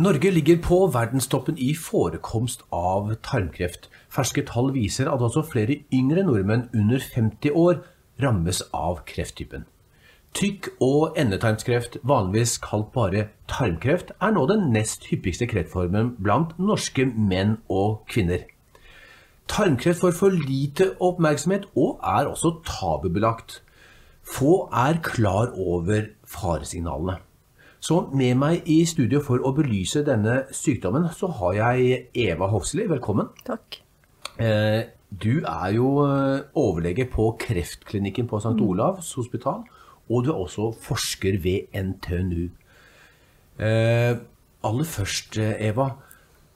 Norge 0.00 0.30
ligger 0.30 0.56
på 0.64 0.76
verdenstoppen 0.94 1.58
i 1.60 1.74
forekomst 1.76 2.62
av 2.72 3.10
tarmkreft. 3.26 3.90
Ferske 4.08 4.46
tall 4.48 4.70
viser 4.72 5.10
at 5.12 5.20
også 5.20 5.42
flere 5.44 5.76
yngre 5.92 6.24
nordmenn 6.24 6.70
under 6.72 7.04
50 7.04 7.52
år 7.52 7.82
rammes 8.22 8.62
av 8.72 9.02
krefttypen. 9.10 9.66
Tykk- 10.32 10.70
og 10.80 11.20
endetarmskreft, 11.20 12.00
vanligvis 12.00 12.56
kalt 12.64 12.88
bare 12.96 13.26
tarmkreft, 13.50 14.14
er 14.22 14.32
nå 14.32 14.46
den 14.48 14.70
nest 14.72 15.04
hyppigste 15.10 15.50
kreftformen 15.50 16.14
blant 16.16 16.56
norske 16.56 17.04
menn 17.04 17.58
og 17.68 18.06
kvinner. 18.08 18.48
Tarmkreft 19.52 20.00
får 20.00 20.16
for 20.16 20.42
lite 20.48 20.94
oppmerksomhet 20.96 21.68
og 21.74 21.98
er 22.00 22.30
også 22.30 22.62
tabubelagt. 22.64 23.60
Få 24.24 24.70
er 24.72 25.02
klar 25.04 25.52
over 25.52 26.14
faresignalene. 26.24 27.20
Så 27.80 28.02
med 28.12 28.36
meg 28.36 28.66
i 28.68 28.82
studio 28.84 29.22
for 29.24 29.40
å 29.40 29.54
belyse 29.56 30.02
denne 30.04 30.42
sykdommen, 30.52 31.06
så 31.16 31.30
har 31.38 31.54
jeg 31.56 32.02
Eva 32.28 32.50
Hofsli. 32.52 32.84
Velkommen. 32.90 33.30
Takk. 33.46 33.80
Eh, 34.36 34.82
du 35.08 35.40
er 35.48 35.70
jo 35.78 35.94
eh, 36.04 36.42
overlege 36.60 37.06
på 37.08 37.30
kreftklinikken 37.40 38.28
på 38.28 38.42
St. 38.44 38.52
Olavs 38.60 39.14
hospital, 39.16 39.64
og 40.12 40.26
du 40.26 40.30
er 40.34 40.42
også 40.44 40.68
forsker 40.84 41.40
ved 41.40 41.72
NTNU. 41.72 42.50
Eh, 43.56 44.20
aller 44.60 44.92
først, 44.92 45.40
Eva. 45.40 45.94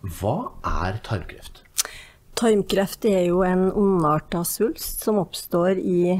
Hva 0.05 0.36
er 0.84 1.00
tarmkreft? 1.09 1.64
Tarmkreft 2.36 3.09
er 3.09 3.30
jo 3.30 3.41
en 3.48 3.70
ondarta 3.72 4.45
svulst 4.45 5.06
som 5.06 5.22
oppstår 5.22 5.80
i 5.80 6.19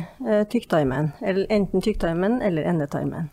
tykktarmen. 0.49 1.13
Enten 1.21 1.85
tykktarmen 1.85 2.41
eller 2.41 2.71
endetarmen. 2.71 3.29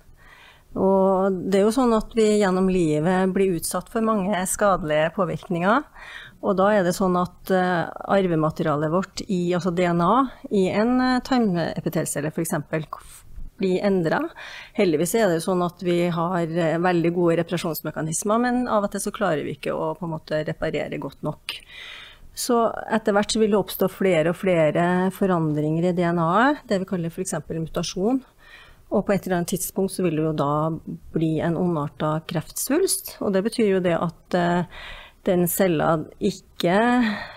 Og 0.79 1.39
det 1.51 1.59
er 1.59 1.65
jo 1.65 1.73
sånn 1.75 1.91
at 1.97 2.13
vi 2.15 2.25
gjennom 2.39 2.69
livet 2.71 3.33
blir 3.35 3.57
utsatt 3.57 3.89
for 3.91 4.05
mange 4.05 4.39
skadelige 4.47 5.11
påvirkninger. 5.17 5.87
Og 6.41 6.55
da 6.57 6.71
er 6.73 6.85
det 6.85 6.95
sånn 6.97 7.17
at 7.19 7.51
uh, 7.53 7.89
arvematerialet 8.15 8.93
vårt, 8.93 9.21
i, 9.27 9.51
altså 9.53 9.73
DNA, 9.75 10.13
i 10.57 10.69
en 10.73 10.95
uh, 10.97 11.19
tarmepitelcelle 11.25 12.31
f.eks. 12.31 12.55
blir 13.61 13.83
endra. 13.85 14.23
Heldigvis 14.77 15.13
er 15.19 15.27
det 15.29 15.37
jo 15.37 15.49
sånn 15.51 15.61
at 15.67 15.83
vi 15.85 15.99
har 16.09 16.55
uh, 16.55 16.79
veldig 16.81 17.13
gode 17.13 17.37
reparasjonsmekanismer, 17.43 18.41
men 18.41 18.63
av 18.65 18.87
og 18.87 18.95
til 18.95 19.03
så 19.03 19.13
klarer 19.13 19.43
vi 19.45 19.57
ikke 19.59 19.75
å 19.75 19.93
på 19.99 20.07
en 20.07 20.15
måte 20.15 20.41
reparere 20.47 21.01
godt 21.03 21.21
nok. 21.27 21.59
Så 22.33 22.63
etter 22.89 23.13
hvert 23.13 23.33
så 23.33 23.41
vil 23.41 23.51
det 23.51 23.59
oppstå 23.59 23.91
flere 23.91 24.31
og 24.31 24.39
flere 24.39 25.11
forandringer 25.13 25.89
i 25.89 25.95
DNA-et, 25.97 26.63
det 26.71 26.79
vi 26.81 26.89
kaller 26.89 27.13
f.eks. 27.13 27.37
mutasjon. 27.51 28.23
Og 28.91 29.05
på 29.07 29.15
et 29.15 29.23
eller 29.25 29.39
annet 29.39 29.53
tidspunkt 29.53 29.93
så 29.95 30.03
vil 30.03 30.19
det 30.19 30.25
jo 30.25 30.33
da 30.35 30.53
bli 31.15 31.37
en 31.43 31.55
ondarta 31.59 32.17
kreftsvulst. 32.27 33.15
Og 33.23 33.31
det 33.35 33.45
betyr 33.45 33.69
jo 33.77 33.83
det 33.83 33.95
at 33.95 34.35
uh, 34.35 34.83
den 35.27 35.47
cella 35.47 35.93
ikke 36.19 36.77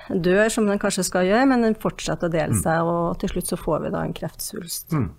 dør 0.08 0.48
som 0.52 0.69
den 0.69 0.80
kanskje 0.83 1.06
skal 1.06 1.28
gjøre, 1.28 1.48
men 1.50 1.66
den 1.66 1.78
fortsetter 1.78 2.30
å 2.30 2.34
dele 2.34 2.56
mm. 2.56 2.62
seg, 2.64 2.91
og 2.91 3.19
til 3.20 3.34
slutt 3.34 3.52
så 3.52 3.61
får 3.61 3.84
vi 3.84 3.92
da 3.94 4.05
en 4.05 4.16
kreftsvulst. 4.16 4.94
Mm. 4.96 5.11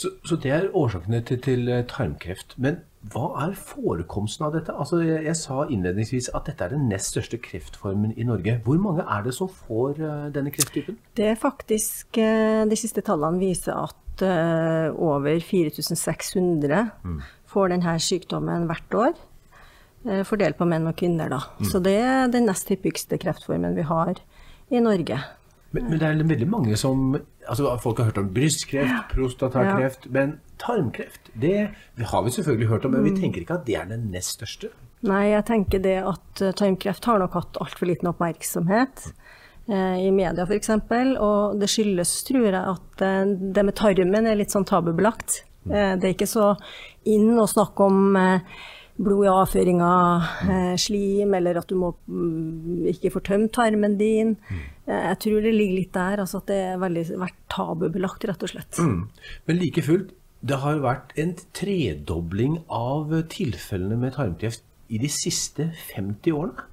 Så, 0.00 0.14
så, 0.24 0.38
det 0.40 0.52
er 0.56 0.70
årsakene 0.76 1.20
til, 1.28 1.40
til, 1.44 1.68
eh, 1.68 1.84
tarmkreft. 1.88 2.56
Men 2.56 2.80
hva 3.12 3.28
er 3.44 3.52
forekomsten 3.56 4.46
av 4.46 4.54
dette? 4.56 4.72
Altså, 4.72 5.02
jeg, 5.04 5.20
jeg, 5.26 5.36
sa 5.36 5.66
innledningsvis 5.68 6.30
at 6.36 6.48
dette 6.48 6.64
er 6.64 6.74
den 6.74 6.88
nest 6.88 7.12
største 7.12 7.38
kreftformen 7.40 8.14
i 8.16 8.24
Norge. 8.28 8.56
Hvor 8.64 8.80
mange 8.80 9.04
er 9.04 9.26
det 9.28 9.36
som 9.36 9.50
får 9.52 10.00
uh, 10.00 10.26
denne 10.32 10.52
krefttypen? 10.54 10.98
Det 11.16 11.30
er 11.34 11.38
faktisk 11.40 12.16
De 12.16 12.78
siste 12.80 13.04
tallene 13.04 13.40
viser 13.42 13.76
at 13.76 13.96
uh, 14.24 14.90
over 14.96 15.40
4600 15.44 16.86
mm. 17.04 17.18
får 17.50 17.74
denne 17.74 17.96
sykdommen 18.02 18.68
hvert 18.70 18.96
år. 18.96 19.18
Uh, 20.06 20.22
fordelt 20.28 20.58
på 20.58 20.68
menn 20.68 20.88
og 20.88 20.96
kvinner, 21.00 21.32
da. 21.32 21.42
Mm. 21.58 21.68
Så 21.72 21.82
det 21.84 21.98
er 22.02 22.32
den 22.32 22.48
nest 22.50 22.70
hyppigste 22.72 23.20
kreftformen 23.20 23.76
vi 23.78 23.86
har 23.88 24.20
i 24.70 24.82
Norge. 24.82 25.20
Men, 25.70 25.86
men, 25.86 25.98
det 26.00 26.06
er 26.08 26.22
veldig 26.26 26.48
mange 26.50 26.76
som 26.78 27.12
altså 27.46 27.76
Folk 27.82 28.00
har 28.02 28.10
hørt 28.10 28.18
om 28.18 28.30
brystkreft, 28.34 28.90
ja. 28.90 29.02
prostatakreft, 29.10 30.06
ja. 30.08 30.12
men 30.16 30.32
tarmkreft 30.58 31.30
det 31.38 31.70
har 32.10 32.24
vi 32.26 32.32
selvfølgelig 32.34 32.68
hørt 32.68 32.84
om. 32.84 32.94
Men 32.96 33.06
vi 33.06 33.14
mm. 33.14 33.20
tenker 33.22 33.44
ikke 33.44 33.58
at 33.60 33.66
det 33.68 33.76
er 33.78 33.90
den 33.90 34.08
nest 34.14 34.38
største? 34.38 34.72
Nei, 35.06 35.30
jeg 35.30 35.46
tenker 35.48 35.80
det 35.80 35.96
at 36.04 36.42
eh, 36.44 36.52
tarmkreft 36.56 37.06
har 37.08 37.22
nok 37.22 37.38
hatt 37.38 37.60
altfor 37.64 37.88
liten 37.88 38.10
oppmerksomhet. 38.10 39.06
Eh, 39.08 39.38
i 39.70 40.10
media 40.14 40.46
f.eks. 40.46 40.72
Og 41.20 41.60
det 41.60 41.70
skyldes, 41.70 42.16
tror 42.28 42.48
jeg, 42.48 42.58
at 42.58 43.06
eh, 43.06 43.22
det 43.54 43.64
med 43.66 43.76
tarmen 43.78 44.28
er 44.28 44.38
litt 44.38 44.54
sånn 44.54 44.68
tabubelagt. 44.68 45.44
Mm. 45.64 45.72
Eh, 45.72 45.94
det 46.00 46.08
er 46.08 46.16
ikke 46.16 46.30
så 46.30 46.52
inn 47.08 47.32
å 47.38 47.48
snakke 47.48 47.86
om 47.86 48.16
blod 49.00 49.24
i 49.24 49.30
avføringa, 49.32 49.90
slim, 50.76 51.30
eller 51.38 51.56
at 51.62 51.70
du 51.70 51.78
må 51.80 51.94
mm, 52.04 52.90
ikke 52.90 53.14
får 53.14 53.22
tømt 53.30 53.52
tarmen 53.56 53.94
din. 53.96 54.34
Mm. 54.50 54.58
Jeg 54.90 55.20
tror 55.24 55.46
det 55.46 55.54
ligger 55.54 55.78
litt 55.78 55.94
der, 55.94 56.20
altså 56.20 56.42
at 56.42 56.50
det 56.50 56.58
har 56.74 56.82
vært 57.22 57.38
tabubelagt, 57.48 58.26
rett 58.28 58.44
og 58.44 58.52
slett. 58.52 58.76
Mm. 58.76 59.06
Men 59.48 59.60
like 59.62 59.86
fullt, 59.86 60.12
det 60.40 60.58
har 60.60 60.82
vært 60.84 61.14
en 61.20 61.32
tredobling 61.56 62.60
av 62.72 63.12
tilfellene 63.32 63.96
med 64.00 64.14
tarmkreft 64.16 64.64
i 64.90 65.00
de 65.00 65.08
siste 65.12 65.70
50 65.94 66.36
årene. 66.36 66.68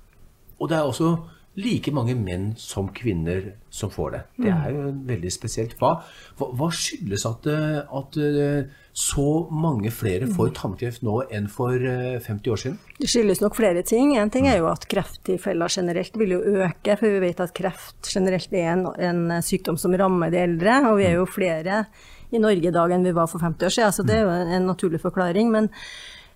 Og 0.57 0.71
det 0.71 0.77
er 0.77 0.89
også 0.89 1.13
like 1.57 1.91
mange 1.93 2.13
menn 2.17 2.51
som 2.61 2.89
kvinner 2.93 3.53
som 3.73 3.89
får 3.89 4.11
det. 4.13 4.19
Det 4.43 4.51
er 4.53 4.73
jo 4.75 4.89
veldig 5.07 5.29
spesielt. 5.33 5.73
Hva, 5.81 5.95
hva, 6.37 6.67
skyldes 6.73 7.25
at, 7.25 7.47
eh, 7.49 7.79
at, 7.99 8.17
eh, 8.21 8.83
så 8.97 9.25
mange 9.53 9.91
flere 9.93 10.29
får 10.29 10.53
tarmkreft 10.57 11.03
nå 11.05 11.19
enn 11.33 11.49
for 11.49 11.73
50 11.73 12.29
eh, 12.29 12.51
år 12.53 12.61
siden? 12.61 12.77
Det 12.97 13.09
skyldes 13.09 13.41
nok 13.41 13.57
flere 13.57 13.81
ting. 13.85 14.15
En 14.17 14.33
ting 14.33 14.49
er 14.49 14.59
jo 14.61 14.69
at 14.69 14.85
krefttilfeller 14.89 15.73
generelt 15.73 16.17
vil 16.17 16.35
jo 16.37 16.43
øke, 16.61 16.97
for 16.99 17.07
vi 17.09 17.23
vet 17.25 17.41
at 17.41 17.55
kreft 17.57 18.11
generelt 18.13 18.53
er 18.53 18.75
en, 18.75 18.85
en 18.93 19.41
sykdom 19.45 19.81
som 19.81 19.97
rammer 19.97 20.33
de 20.33 20.43
eldre. 20.45 20.77
Og 20.91 21.01
vi 21.01 21.09
er 21.09 21.17
jo 21.17 21.25
flere 21.29 21.87
i 22.29 22.41
Norge 22.43 22.69
i 22.69 22.75
dag 22.75 22.93
enn 22.93 23.05
vi 23.07 23.15
var 23.15 23.29
for 23.31 23.41
50 23.41 23.65
år 23.65 23.73
siden, 23.73 23.95
så 23.95 24.05
det 24.05 24.17
er 24.19 24.25
jo 24.27 24.37
en 24.59 24.69
naturlig 24.69 25.01
forklaring. 25.01 25.49
men 25.53 25.71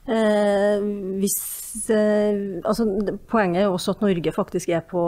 Eh, 0.10 0.86
hvis, 1.22 1.38
eh, 1.94 2.62
altså, 2.66 2.88
poenget 3.30 3.64
er 3.64 3.70
også 3.70 3.94
at 3.96 4.02
Norge 4.02 4.34
faktisk 4.34 4.72
er 4.74 4.82
på 4.82 5.02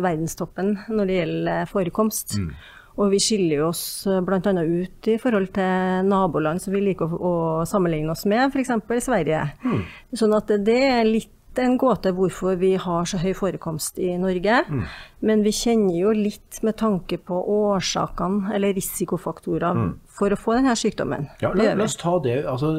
verdenstoppen 0.00 0.78
når 0.88 1.10
det 1.10 1.18
gjelder 1.20 1.68
forekomst. 1.70 2.38
Mm. 2.40 2.54
Og 2.94 3.10
vi 3.10 3.20
skiller 3.22 3.64
oss 3.66 4.06
eh, 4.06 4.22
bl.a. 4.24 4.38
ut 4.40 5.08
i 5.10 5.18
forhold 5.20 5.50
til 5.56 6.08
naboland 6.08 6.62
som 6.62 6.74
vi 6.74 6.84
liker 6.86 7.10
å, 7.10 7.30
å 7.60 7.68
sammenligne 7.68 8.14
oss 8.14 8.24
med, 8.30 8.54
f.eks. 8.54 8.72
Sverige. 9.04 9.48
Mm. 9.64 9.80
Sånn 10.16 10.36
at 10.36 10.52
det 10.64 10.80
er 10.88 11.02
litt 11.08 11.30
en 11.62 11.76
gåte 11.78 12.10
hvorfor 12.14 12.56
vi 12.58 12.72
har 12.80 13.04
så 13.06 13.20
høy 13.22 13.32
forekomst 13.36 14.00
i 14.02 14.14
Norge. 14.18 14.62
Mm. 14.66 14.86
Men 15.28 15.44
vi 15.44 15.52
kjenner 15.54 15.98
jo 15.98 16.14
litt 16.16 16.58
med 16.66 16.78
tanke 16.80 17.20
på 17.22 17.38
årsakene 17.58 18.54
eller 18.56 18.74
risikofaktorer 18.74 19.78
mm. 19.78 19.92
for 20.18 20.34
å 20.34 20.40
få 20.40 20.56
denne 20.58 20.74
sykdommen. 20.78 21.28
Ja, 21.42 21.52
la, 21.54 21.74
la 21.76 21.86
oss 21.86 21.98
ta 22.00 22.16
det. 22.24 22.40
Altså, 22.50 22.72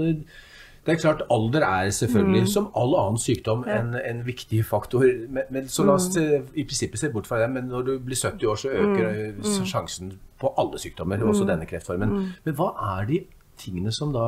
det 0.86 0.94
er 0.94 1.00
klart, 1.02 1.22
Alder 1.34 1.64
er 1.66 1.90
selvfølgelig, 1.90 2.42
mm. 2.42 2.48
som 2.48 2.68
all 2.78 2.94
annen 3.00 3.18
sykdom, 3.18 3.64
en, 3.66 3.96
en 3.98 4.26
viktig 4.26 4.66
faktor. 4.66 5.06
Men, 5.30 5.44
men, 5.50 5.68
så 5.70 5.84
la 5.84 5.96
oss 5.98 6.12
mm. 6.14 6.52
i 6.54 6.64
prinsippet 6.64 7.02
se 7.02 7.10
bort 7.10 7.28
fra 7.28 7.40
det. 7.42 7.50
Men 7.56 7.72
når 7.72 7.82
du 7.82 7.92
blir 8.06 8.20
70 8.22 8.46
år, 8.46 8.56
så 8.56 8.70
øker 8.70 9.10
mm. 9.10 9.42
mm. 9.42 9.66
sjansen 9.66 10.14
på 10.40 10.54
alle 10.58 10.80
sykdommer, 10.80 11.24
også 11.24 11.44
mm. 11.44 11.50
denne 11.50 11.66
kreftformen. 11.66 12.10
Mm. 12.10 12.28
Men 12.46 12.58
hva 12.60 12.70
er 13.00 13.10
de 13.10 13.20
tingene 13.58 13.92
som 13.96 14.14
da 14.14 14.28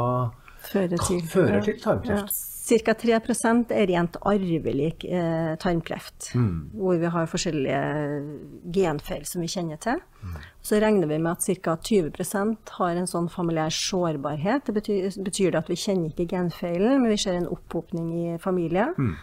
fører 0.72 0.98
til, 0.98 1.22
fører 1.30 1.62
til 1.62 1.82
tarmkreft? 1.84 2.34
Ja. 2.34 2.57
Ca. 2.68 2.94
3 3.00 3.14
er 3.16 3.86
rent 3.88 4.18
arvelig 4.28 4.90
eh, 5.08 5.54
tarmkreft, 5.62 6.34
mm. 6.36 6.56
hvor 6.76 6.98
vi 7.00 7.12
har 7.14 7.30
forskjellige 7.32 7.80
genfeil 8.76 9.24
som 9.30 9.44
vi 9.44 9.48
kjenner 9.52 9.80
til. 9.80 10.02
Mm. 10.20 10.36
Så 10.68 10.82
regner 10.84 11.08
vi 11.08 11.20
med 11.22 11.32
at 11.32 11.64
ca. 11.64 11.78
20% 11.80 12.74
har 12.80 13.00
en 13.00 13.08
sånn 13.08 13.30
familiær 13.32 13.72
sårbarhet. 13.72 14.68
Det 14.68 14.76
betyr, 14.76 15.08
betyr, 15.16 15.54
det 15.54 15.62
at 15.62 15.72
vi 15.72 15.80
kjenner 15.80 16.12
ikke 16.12 16.28
genfeilen, 16.36 17.00
men 17.00 17.14
vi 17.14 17.20
ser 17.22 17.40
en 17.40 17.48
opphopning 17.56 18.12
i 18.18 18.38
familien. 18.44 18.92
Mm. 18.98 19.16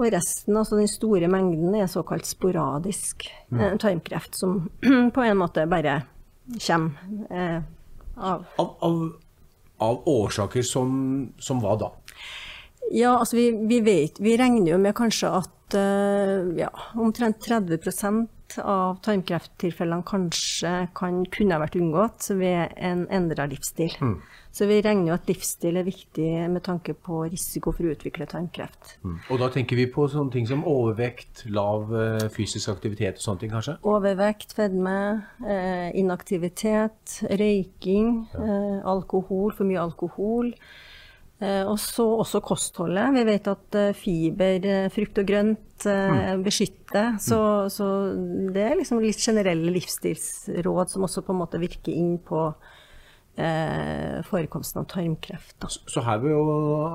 Og 0.00 0.10
resten, 0.14 0.56
altså 0.56 0.80
den 0.80 0.90
store 0.90 1.30
mengden, 1.30 1.74
er 1.78 1.90
såkalt 1.90 2.26
sporadisk 2.26 3.28
eh, 3.52 3.74
tarmkreft, 3.78 4.34
som 4.38 4.64
på 5.14 5.26
en 5.26 5.38
måte 5.38 5.68
bare 5.70 6.00
kommer 6.58 7.26
eh, 7.30 7.60
av. 8.16 8.46
Av, 8.58 8.76
av, 8.82 9.02
av 9.80 10.08
årsaker 10.08 10.64
som, 10.66 10.90
som 11.38 11.62
hva 11.62 11.76
da? 11.80 11.94
Ja, 12.90 13.14
altså 13.18 13.38
vi, 13.38 13.50
vi, 13.70 13.80
vet, 13.86 14.18
vi 14.22 14.34
regner 14.38 14.74
jo 14.74 14.82
med 14.82 14.96
kanskje 14.98 15.30
at 15.40 15.78
uh, 15.78 16.50
ja, 16.58 16.70
omtrent 16.98 17.42
30% 17.46 18.28
av 18.58 18.96
tarmkrefttilfellene 19.04 20.02
kanskje 20.06 20.72
kan, 20.98 21.20
kunne 21.30 21.54
ha 21.54 21.62
vært 21.62 21.76
unngått 21.78 22.32
ved 22.34 22.74
en 22.82 23.04
endra 23.14 23.46
livsstil. 23.46 23.94
Mm. 24.02 24.16
Så 24.50 24.66
vi 24.66 24.80
regner 24.82 25.12
jo 25.12 25.14
at 25.14 25.30
livsstil 25.30 25.78
er 25.78 25.86
viktig 25.86 26.26
med 26.50 26.64
tanke 26.66 26.96
på 26.98 27.20
risiko 27.28 27.70
for 27.70 27.86
å 27.86 27.94
utvikle 27.94 28.26
tarmkreft. 28.26 28.96
Mm. 29.06 29.20
Og 29.30 29.38
da 29.44 29.52
tenker 29.54 29.78
vi 29.78 29.86
på 29.94 30.08
sånne 30.10 30.34
ting 30.34 30.50
som 30.50 30.66
overvekt, 30.66 31.44
lav 31.54 31.94
uh, 31.94 32.26
fysisk 32.34 32.74
aktivitet 32.74 33.22
og 33.22 33.26
sånne 33.28 33.44
ting 33.44 33.54
kanskje? 33.54 33.78
Overvekt, 33.86 34.58
fedme, 34.58 34.98
uh, 35.46 35.88
inaktivitet, 35.94 37.20
røyking, 37.30 38.24
ja. 38.34 38.60
alkohol, 38.90 39.54
for 39.54 39.70
mye 39.70 39.84
alkohol. 39.86 40.56
Eh, 41.40 41.64
og 41.64 41.78
så 41.80 42.04
også 42.20 42.42
kostholdet. 42.44 43.14
Vi 43.16 43.24
vet 43.24 43.46
at 43.48 43.76
eh, 43.80 43.94
fiber, 43.96 44.66
eh, 44.68 44.90
frukt 44.92 45.22
og 45.22 45.28
grønt 45.28 45.86
mm. 45.88 46.42
beskytter. 46.44 47.14
Så, 47.22 47.38
mm. 47.40 47.70
så, 47.72 47.86
det 48.52 48.66
er 48.66 48.76
liksom 48.76 49.00
litt 49.00 49.22
generelle 49.24 49.72
livsstilsråd 49.72 50.92
som 50.92 51.08
også 51.08 51.24
på 51.24 51.32
en 51.32 51.40
måte 51.40 51.62
virker 51.62 51.96
inn 51.96 52.18
på 52.20 52.42
eh, 53.40 54.20
forekomsten 54.28 54.82
av 54.82 54.90
tarmkreft. 54.92 55.56
Da. 55.64 55.70
Så 55.72 56.04
her 56.04 56.20
vil 56.20 56.34
jo 56.34 56.44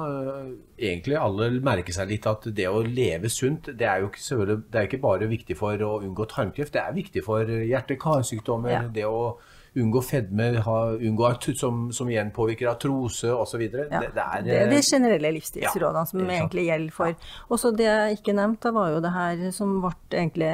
eh, 0.05 0.53
egentlig 0.91 1.17
alle 1.17 1.49
merke 1.65 1.95
seg 1.95 2.13
litt 2.13 2.29
at 2.29 2.45
det 2.45 2.69
å 2.69 2.83
leve 2.85 3.33
sunt, 3.33 3.71
det 3.73 3.89
er 3.89 4.05
jo 4.05 4.11
ikke, 4.13 4.61
det 4.61 4.81
er 4.81 4.89
ikke 4.91 5.03
bare 5.07 5.31
viktig 5.31 5.57
for 5.57 5.81
å 5.89 5.95
unngå 6.05 6.29
tarmkreft, 6.29 6.75
det 6.77 6.85
er 6.85 6.97
viktig 7.01 7.25
for 7.25 7.49
hjerte-karsykdommer. 7.49 8.77
Ja. 8.77 8.85
det 8.93 9.09
å 9.09 9.39
unngå 9.75 10.01
fedme, 10.05 10.49
ha, 10.63 10.79
unngå 10.95 11.31
som, 11.59 11.87
som, 11.93 12.09
igjen 12.09 12.31
påvirker 12.35 12.71
artrose 12.71 13.31
osv. 13.33 13.61
Ja, 13.65 13.69
det, 14.01 14.11
det, 14.15 14.25
er, 14.25 14.43
det 14.45 14.59
er 14.61 14.69
de 14.71 14.81
generelle 14.81 15.31
livsstilsrådene 15.35 16.03
ja, 16.05 16.11
som 16.11 16.35
egentlig 16.37 16.67
gjelder 16.69 16.95
for. 16.95 17.31
Også 17.51 17.73
det 17.75 17.89
jeg 17.89 18.19
ikke 18.19 18.37
nevnte, 18.37 18.71
var 18.75 18.93
jo 18.95 19.01
det 19.03 19.15
her 19.15 19.47
som 19.55 19.79
ble 19.83 19.95
egentlig 20.13 20.53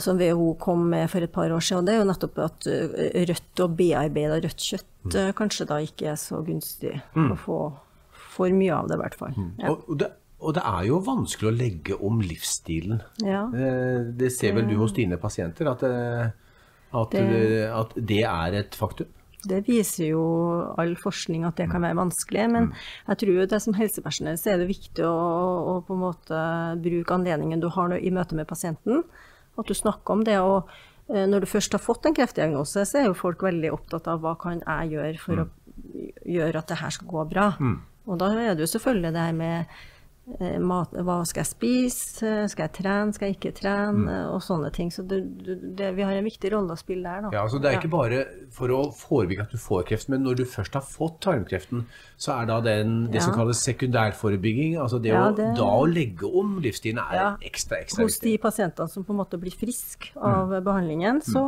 som 0.00 0.18
WHO 0.18 0.54
kom 0.60 0.86
med 0.90 1.10
for 1.10 1.24
et 1.24 1.32
par 1.32 1.52
år 1.52 1.60
siden. 1.60 1.82
og 1.82 1.86
Det 1.86 1.94
er 1.94 2.00
jo 2.00 2.08
nettopp 2.08 2.40
at 2.44 2.66
eh, 2.70 3.22
rødt 3.28 3.62
og 3.64 3.76
bearbeida 3.76 4.40
rødt 4.40 4.66
kjøtt 4.70 4.88
mm. 5.04 5.14
Eh, 5.18 5.30
kanskje 5.36 5.66
da 5.68 5.78
ikke 5.82 6.12
er 6.12 6.18
så 6.20 6.42
gunstig 6.46 6.94
mm. 7.14 7.32
å 7.34 7.38
få 7.38 7.60
for 8.32 8.52
mye 8.56 8.72
av 8.72 8.88
det, 8.88 8.96
i 8.96 9.02
hvert 9.02 9.16
fall. 9.18 9.34
Mm. 9.36 9.48
Ja. 9.58 9.72
Og, 9.72 9.96
det, 10.00 10.08
og, 10.38 10.54
det, 10.56 10.62
er 10.64 10.86
jo 10.88 11.00
vanskelig 11.04 11.50
å 11.50 11.56
legge 11.56 11.98
om 11.98 12.22
livsstilen. 12.24 13.02
Ja. 13.26 13.42
Eh, 13.50 14.06
det 14.16 14.30
ser 14.32 14.54
vel 14.56 14.70
du 14.70 14.78
hos 14.80 14.94
dine 14.96 15.18
pasienter, 15.20 15.68
at 15.74 15.84
at 16.92 17.16
det, 17.16 17.66
at 17.72 17.96
det 17.96 18.22
er 18.28 18.60
et 18.62 18.78
faktum? 18.78 19.10
Det 19.42 19.64
viser 19.66 20.12
jo 20.12 20.22
all 20.78 20.92
forskning 20.98 21.42
at 21.48 21.58
det 21.58 21.66
kan 21.72 21.82
være 21.82 21.98
vanskelig. 21.98 22.44
Men 22.52 22.68
mm. 22.70 22.78
jeg 23.10 23.20
tror 23.24 23.50
det 23.50 23.60
som 23.64 23.76
helsepersonell 23.76 24.38
så 24.38 24.52
er 24.52 24.62
det 24.62 24.70
viktig 24.70 25.04
å, 25.06 25.10
å, 25.10 25.74
på 25.86 25.96
en 25.96 26.04
måte 26.04 26.42
bruke 26.82 27.16
anledningen 27.16 27.62
du 27.62 27.68
har 27.74 27.96
i 27.98 28.14
møte 28.14 28.38
med 28.38 28.48
pasienten. 28.50 29.02
At 29.58 29.68
du 29.68 29.74
snakker 29.76 30.14
om 30.14 30.22
det. 30.26 30.38
og 30.38 30.70
eh, 31.10 31.26
når 31.26 31.42
du 31.42 31.50
først 31.50 31.74
har 31.74 31.82
fått 31.82 32.06
en 32.06 32.16
kreftdiagnose, 32.16 32.86
så 32.86 33.00
er 33.00 33.08
jo 33.10 33.18
folk 33.18 33.42
veldig 33.42 33.72
opptatt 33.74 34.06
av 34.10 34.22
hva 34.22 34.36
kan 34.40 34.62
jeg 34.62 34.94
gjøre 34.94 35.18
for 35.22 35.42
mm. 35.42 35.48
å 35.48 36.12
gjøre 36.38 36.62
at 36.62 36.70
det 36.70 36.82
her 36.84 36.94
skal 36.94 37.10
gå 37.10 37.26
bra. 37.34 37.50
Mm. 37.58 37.80
Og 38.10 38.18
da 38.18 38.30
er 38.34 38.54
det 38.54 38.64
jo 38.64 38.72
selvfølgelig 38.76 39.14
det 39.14 39.26
her 39.26 39.34
med 39.38 39.82
mat, 40.22 40.92
hva 41.02 41.16
skal 41.26 41.42
jeg 41.42 41.50
spise, 41.50 42.32
skal 42.52 42.68
jeg 42.68 42.72
trene, 42.76 43.14
skal 43.14 43.26
jeg 43.26 43.36
ikke 43.40 43.50
trene, 43.58 44.04
mm. 44.06 44.28
og 44.30 44.38
sånne 44.46 44.68
ting. 44.74 44.92
Så 44.94 45.02
det, 45.02 45.18
det, 45.74 45.88
vi 45.96 46.04
har 46.06 46.14
en 46.14 46.28
viktig 46.28 46.52
rolle 46.54 46.76
å 46.76 46.78
spille 46.78 47.02
der. 47.02 47.24
Da. 47.24 47.32
Ja, 47.34 47.42
altså 47.42 47.58
Det 47.58 47.72
er 47.72 47.80
ikke 47.80 47.90
bare 47.90 48.20
for 48.54 48.70
å 48.70 48.84
forebygge 48.94 49.48
at 49.48 49.54
du 49.54 49.58
får 49.58 49.88
kreft, 49.88 50.10
men 50.12 50.22
når 50.22 50.38
du 50.38 50.44
først 50.46 50.78
har 50.78 50.84
fått 50.86 51.18
tarmkreften, 51.26 51.82
så 52.14 52.36
er 52.36 52.46
da 52.52 52.60
den, 52.62 52.94
det 53.10 53.18
ja. 53.18 53.24
som 53.26 53.34
kalles 53.34 53.64
sekundærforebygging, 53.66 54.76
altså 54.78 55.00
det, 55.02 55.10
ja, 55.10 55.24
det 55.34 55.48
å, 55.50 55.56
da 55.58 55.72
å 55.80 55.88
legge 55.90 56.30
om 56.30 56.54
livsstilen, 56.62 57.02
er 57.02 57.42
ekstra, 57.50 57.82
ekstra 57.82 58.06
Hos 58.06 58.20
de 58.22 58.36
pasientene 58.42 58.94
som 58.94 59.02
på 59.06 59.16
en 59.16 59.20
måte 59.24 59.40
blir 59.42 59.56
friske 59.58 60.14
av 60.14 60.54
mm. 60.54 60.56
behandlingen, 60.62 61.18
så 61.26 61.42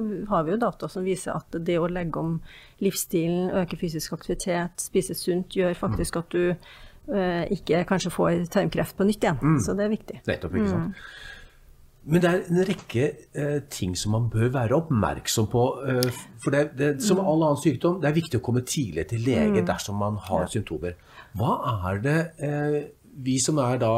mm. 0.00 0.08
har 0.32 0.48
vi 0.48 0.56
jo 0.56 0.62
data 0.64 0.88
som 0.88 1.04
viser 1.04 1.36
at 1.36 1.60
det 1.60 1.76
å 1.76 1.92
legge 1.92 2.24
om 2.24 2.38
livsstilen, 2.80 3.52
øke 3.60 3.76
fysisk 3.84 4.16
aktivitet, 4.16 4.80
spise 4.88 5.16
sunt, 5.18 5.52
gjør 5.60 5.76
faktisk 5.76 6.16
mm. 6.16 6.24
at 6.24 6.32
du 6.40 6.44
Eh, 6.54 6.83
ikke 7.04 7.82
kanskje 7.88 8.10
får 8.14 8.46
tarmkreft 8.54 8.96
på 8.96 9.04
nytt 9.04 9.26
igjen. 9.26 9.38
Mm. 9.42 9.60
Så 9.60 9.74
det 9.76 9.84
er 9.84 9.92
viktig. 9.92 10.20
Nettopp, 10.28 10.54
ikke 10.56 10.70
sant. 10.72 10.94
Mm. 10.94 11.32
Men 12.04 12.20
det 12.20 12.30
er 12.30 12.42
en 12.42 12.64
rekke 12.68 13.04
eh, 13.32 13.60
ting 13.72 13.94
som 13.96 14.12
man 14.12 14.26
bør 14.32 14.50
være 14.52 14.76
oppmerksom 14.76 15.46
på. 15.52 15.62
Eh, 15.88 16.18
for 16.42 16.52
det, 16.52 16.64
det, 16.76 16.88
som 17.04 17.16
mm. 17.16 17.28
all 17.30 17.46
annen 17.46 17.62
sykdom, 17.62 17.96
det 18.02 18.10
er 18.10 18.18
viktig 18.18 18.40
å 18.40 18.44
komme 18.44 18.64
tidlig 18.68 19.06
til 19.12 19.24
lege 19.24 19.62
mm. 19.62 19.68
dersom 19.70 19.96
man 20.02 20.18
har 20.26 20.44
ja. 20.44 20.50
symptomer. 20.52 20.98
Hva 21.38 21.54
er 21.88 22.02
det 22.04 22.18
eh, 22.44 22.76
vi 23.24 23.38
som 23.40 23.60
er 23.62 23.80
da 23.80 23.94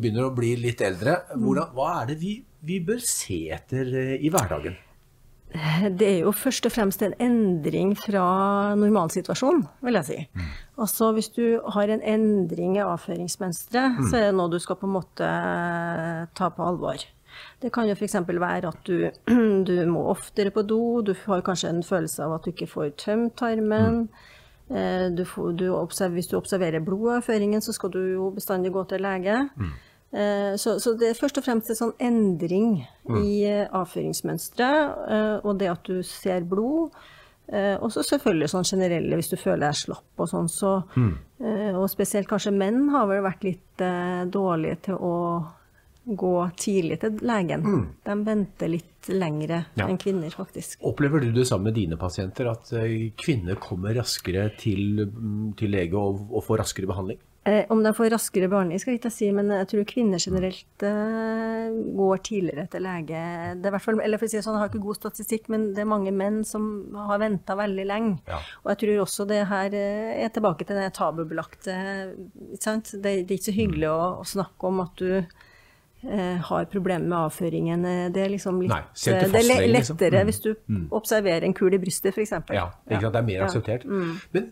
begynner 0.00 0.26
å 0.26 0.34
bli 0.34 0.54
litt 0.58 0.82
eldre, 0.82 1.20
mm. 1.30 1.44
hvordan, 1.44 1.70
hva 1.76 1.92
er 2.00 2.10
det 2.10 2.18
vi, 2.24 2.34
vi 2.64 2.80
bør 2.82 3.02
se 3.06 3.44
etter 3.54 3.94
eh, 4.02 4.16
i 4.18 4.32
hverdagen? 4.34 4.74
Det 5.54 6.06
er 6.08 6.20
jo 6.24 6.32
først 6.34 6.66
og 6.66 6.72
fremst 6.74 7.02
en 7.06 7.14
endring 7.22 7.92
fra 7.98 8.74
normalsituasjonen, 8.78 9.62
vil 9.86 9.98
jeg 10.00 10.08
si. 10.08 10.16
Mm. 10.34 10.52
Altså 10.82 11.10
hvis 11.14 11.30
du 11.36 11.44
har 11.76 11.92
en 11.94 12.02
endring 12.02 12.74
i 12.78 12.82
avføringsmønsteret, 12.82 14.00
mm. 14.00 14.08
så 14.10 14.18
er 14.18 14.26
det 14.28 14.38
noe 14.38 14.50
du 14.50 14.58
skal 14.62 14.80
på 14.80 14.88
en 14.88 14.96
måte 14.96 15.28
ta 16.34 16.50
på 16.50 16.66
alvor. 16.66 17.06
Det 17.62 17.70
kan 17.74 17.86
jo 17.88 17.94
f.eks. 17.94 18.16
være 18.26 18.70
at 18.70 18.82
du, 18.86 19.10
du, 19.68 19.74
må 19.90 20.08
oftere 20.10 20.50
på 20.54 20.66
do, 20.66 21.02
du 21.06 21.14
har 21.26 21.46
kanskje 21.46 21.70
en 21.70 21.82
følelse 21.86 22.26
av 22.26 22.38
at 22.38 22.46
du 22.46 22.54
ikke 22.54 22.70
får 22.70 22.94
tømt 23.06 23.36
tarmen. 23.38 24.04
Mm. 24.04 24.30
Eh, 24.74 25.08
du 25.14 25.24
får, 25.28 25.52
du 25.60 25.66
observer, 25.76 26.18
hvis 26.18 26.30
du 26.30 26.38
observerer 26.38 26.84
blodavføringen, 26.84 27.62
så 27.62 27.74
skal 27.76 27.92
du 27.94 28.00
jo 28.14 28.30
bestandig 28.34 28.72
gå 28.74 28.84
til 28.90 29.04
lege. 29.04 29.42
Eh, 30.14 30.56
så, 30.56 30.80
så, 30.80 30.94
det 30.94 31.10
er 31.10 31.18
først 31.18 31.40
og 31.40 31.46
fremst 31.46 31.72
en 31.72 31.78
sånn 31.78 31.96
endring 32.02 32.76
mm. 33.08 33.18
i 33.18 33.34
eh, 33.48 33.66
avføringsmønsteret, 33.74 35.00
eh, 35.10 35.36
og 35.42 35.58
det 35.58 35.72
at 35.72 35.90
du 35.90 35.98
ser 36.06 36.46
blod. 36.48 36.94
Og 37.44 37.90
så 37.92 38.00
selvfølgelig 38.08 38.46
sånn 38.48 38.64
generelle, 38.64 39.18
hvis 39.20 39.28
du 39.28 39.34
føler 39.36 39.66
deg 39.66 39.76
slapp 39.76 40.22
og 40.24 40.28
sånn, 40.30 40.46
så 40.48 40.78
mm. 40.96 41.10
Og 41.76 41.82
spesielt 41.92 42.24
kanskje 42.30 42.54
menn 42.56 42.86
har 42.88 43.04
vel 43.10 43.20
vært 43.20 43.42
litt 43.44 43.82
dårlige 44.32 44.78
til 44.86 44.96
å 44.96 45.10
gå 46.08 46.30
tidlig 46.56 46.96
til 47.02 47.20
legen. 47.20 47.66
Mm. 47.68 47.82
De 48.08 48.16
venter 48.30 48.72
litt 48.72 49.10
lengre 49.12 49.58
ja. 49.76 49.84
enn 49.84 50.00
kvinner, 50.00 50.32
faktisk. 50.32 50.80
Opplever 50.88 51.20
du 51.20 51.36
det 51.36 51.44
samme 51.50 51.68
med 51.68 51.76
dine 51.76 52.00
pasienter, 52.00 52.48
at 52.48 52.72
kvinner 53.20 53.60
kommer 53.60 53.92
raskere 54.00 54.46
til, 54.56 55.04
mm, 55.04 55.52
til 55.60 55.76
lege 55.76 56.00
og, 56.00 56.24
og 56.32 56.48
får 56.48 56.64
raskere 56.64 56.88
behandling? 56.94 57.20
Eh, 57.46 57.64
om 57.68 57.82
de 57.84 57.90
får 57.94 58.08
raskere 58.08 58.48
behandling, 58.48 58.80
skal 58.80 58.94
jeg 58.94 59.02
ikke 59.02 59.10
si, 59.12 59.26
men 59.36 59.50
jeg 59.52 59.66
tror 59.68 59.84
kvinner 59.88 60.22
generelt 60.22 60.84
eh, 60.88 61.74
går 61.98 62.22
tidligere 62.24 62.64
til 62.72 62.84
lege. 62.86 63.24
Det 63.60 63.68
er 63.68 63.82
fall, 63.84 63.98
eller 64.00 64.20
for 64.20 64.24
å 64.24 64.32
si 64.32 64.40
sånn, 64.40 64.54
Jeg 64.56 64.62
har 64.62 64.70
ikke 64.70 64.84
god 64.86 64.96
statistikk, 64.96 65.50
men 65.52 65.66
det 65.76 65.82
er 65.82 65.90
mange 65.90 66.14
menn 66.16 66.38
som 66.48 66.70
har 67.10 67.18
venta 67.20 67.56
veldig 67.58 67.84
lenge. 67.90 68.14
Ja. 68.30 68.38
Og 68.62 68.70
jeg 68.72 68.80
tror 68.80 69.02
også 69.02 69.26
det 69.28 69.42
her 69.50 69.76
eh, 69.76 70.22
er 70.24 70.30
tilbake 70.32 70.64
til 70.64 70.80
det 70.80 70.86
tabubelagte. 70.96 71.74
Det, 72.16 72.78
det, 73.04 73.12
er 73.12 73.34
ikke 73.36 73.50
så 73.50 73.54
hyggelig 73.58 73.90
å, 73.90 73.98
å 74.22 74.24
snakke 74.30 74.70
om 74.70 74.80
at 74.86 75.02
du 75.02 75.10
eh, 75.12 76.38
har 76.48 76.70
problemer 76.72 77.04
med 77.04 77.18
avføringen. 77.26 77.84
Det 78.14 78.22
er 78.24 78.32
liksom 78.32 78.62
litt 78.64 78.72
Nei, 78.72 78.86
det 79.04 79.18
er 79.20 79.34
lettere 79.34 79.68
liksom. 79.74 79.98
mm. 80.00 80.22
hvis 80.30 80.40
du 80.46 80.54
mm. 80.54 80.86
observerer 80.96 81.44
en 81.44 81.58
kul 81.60 81.76
i 81.76 81.82
brystet, 81.82 82.16
f.eks. 82.16 82.32
Ja, 82.56 82.70
ja, 82.88 83.04
det 83.04 83.20
er 83.20 83.28
mer 83.28 83.44
akseptert. 83.50 83.84
Ja. 83.84 84.00
Mm. 84.00 84.16
Men 84.32 84.48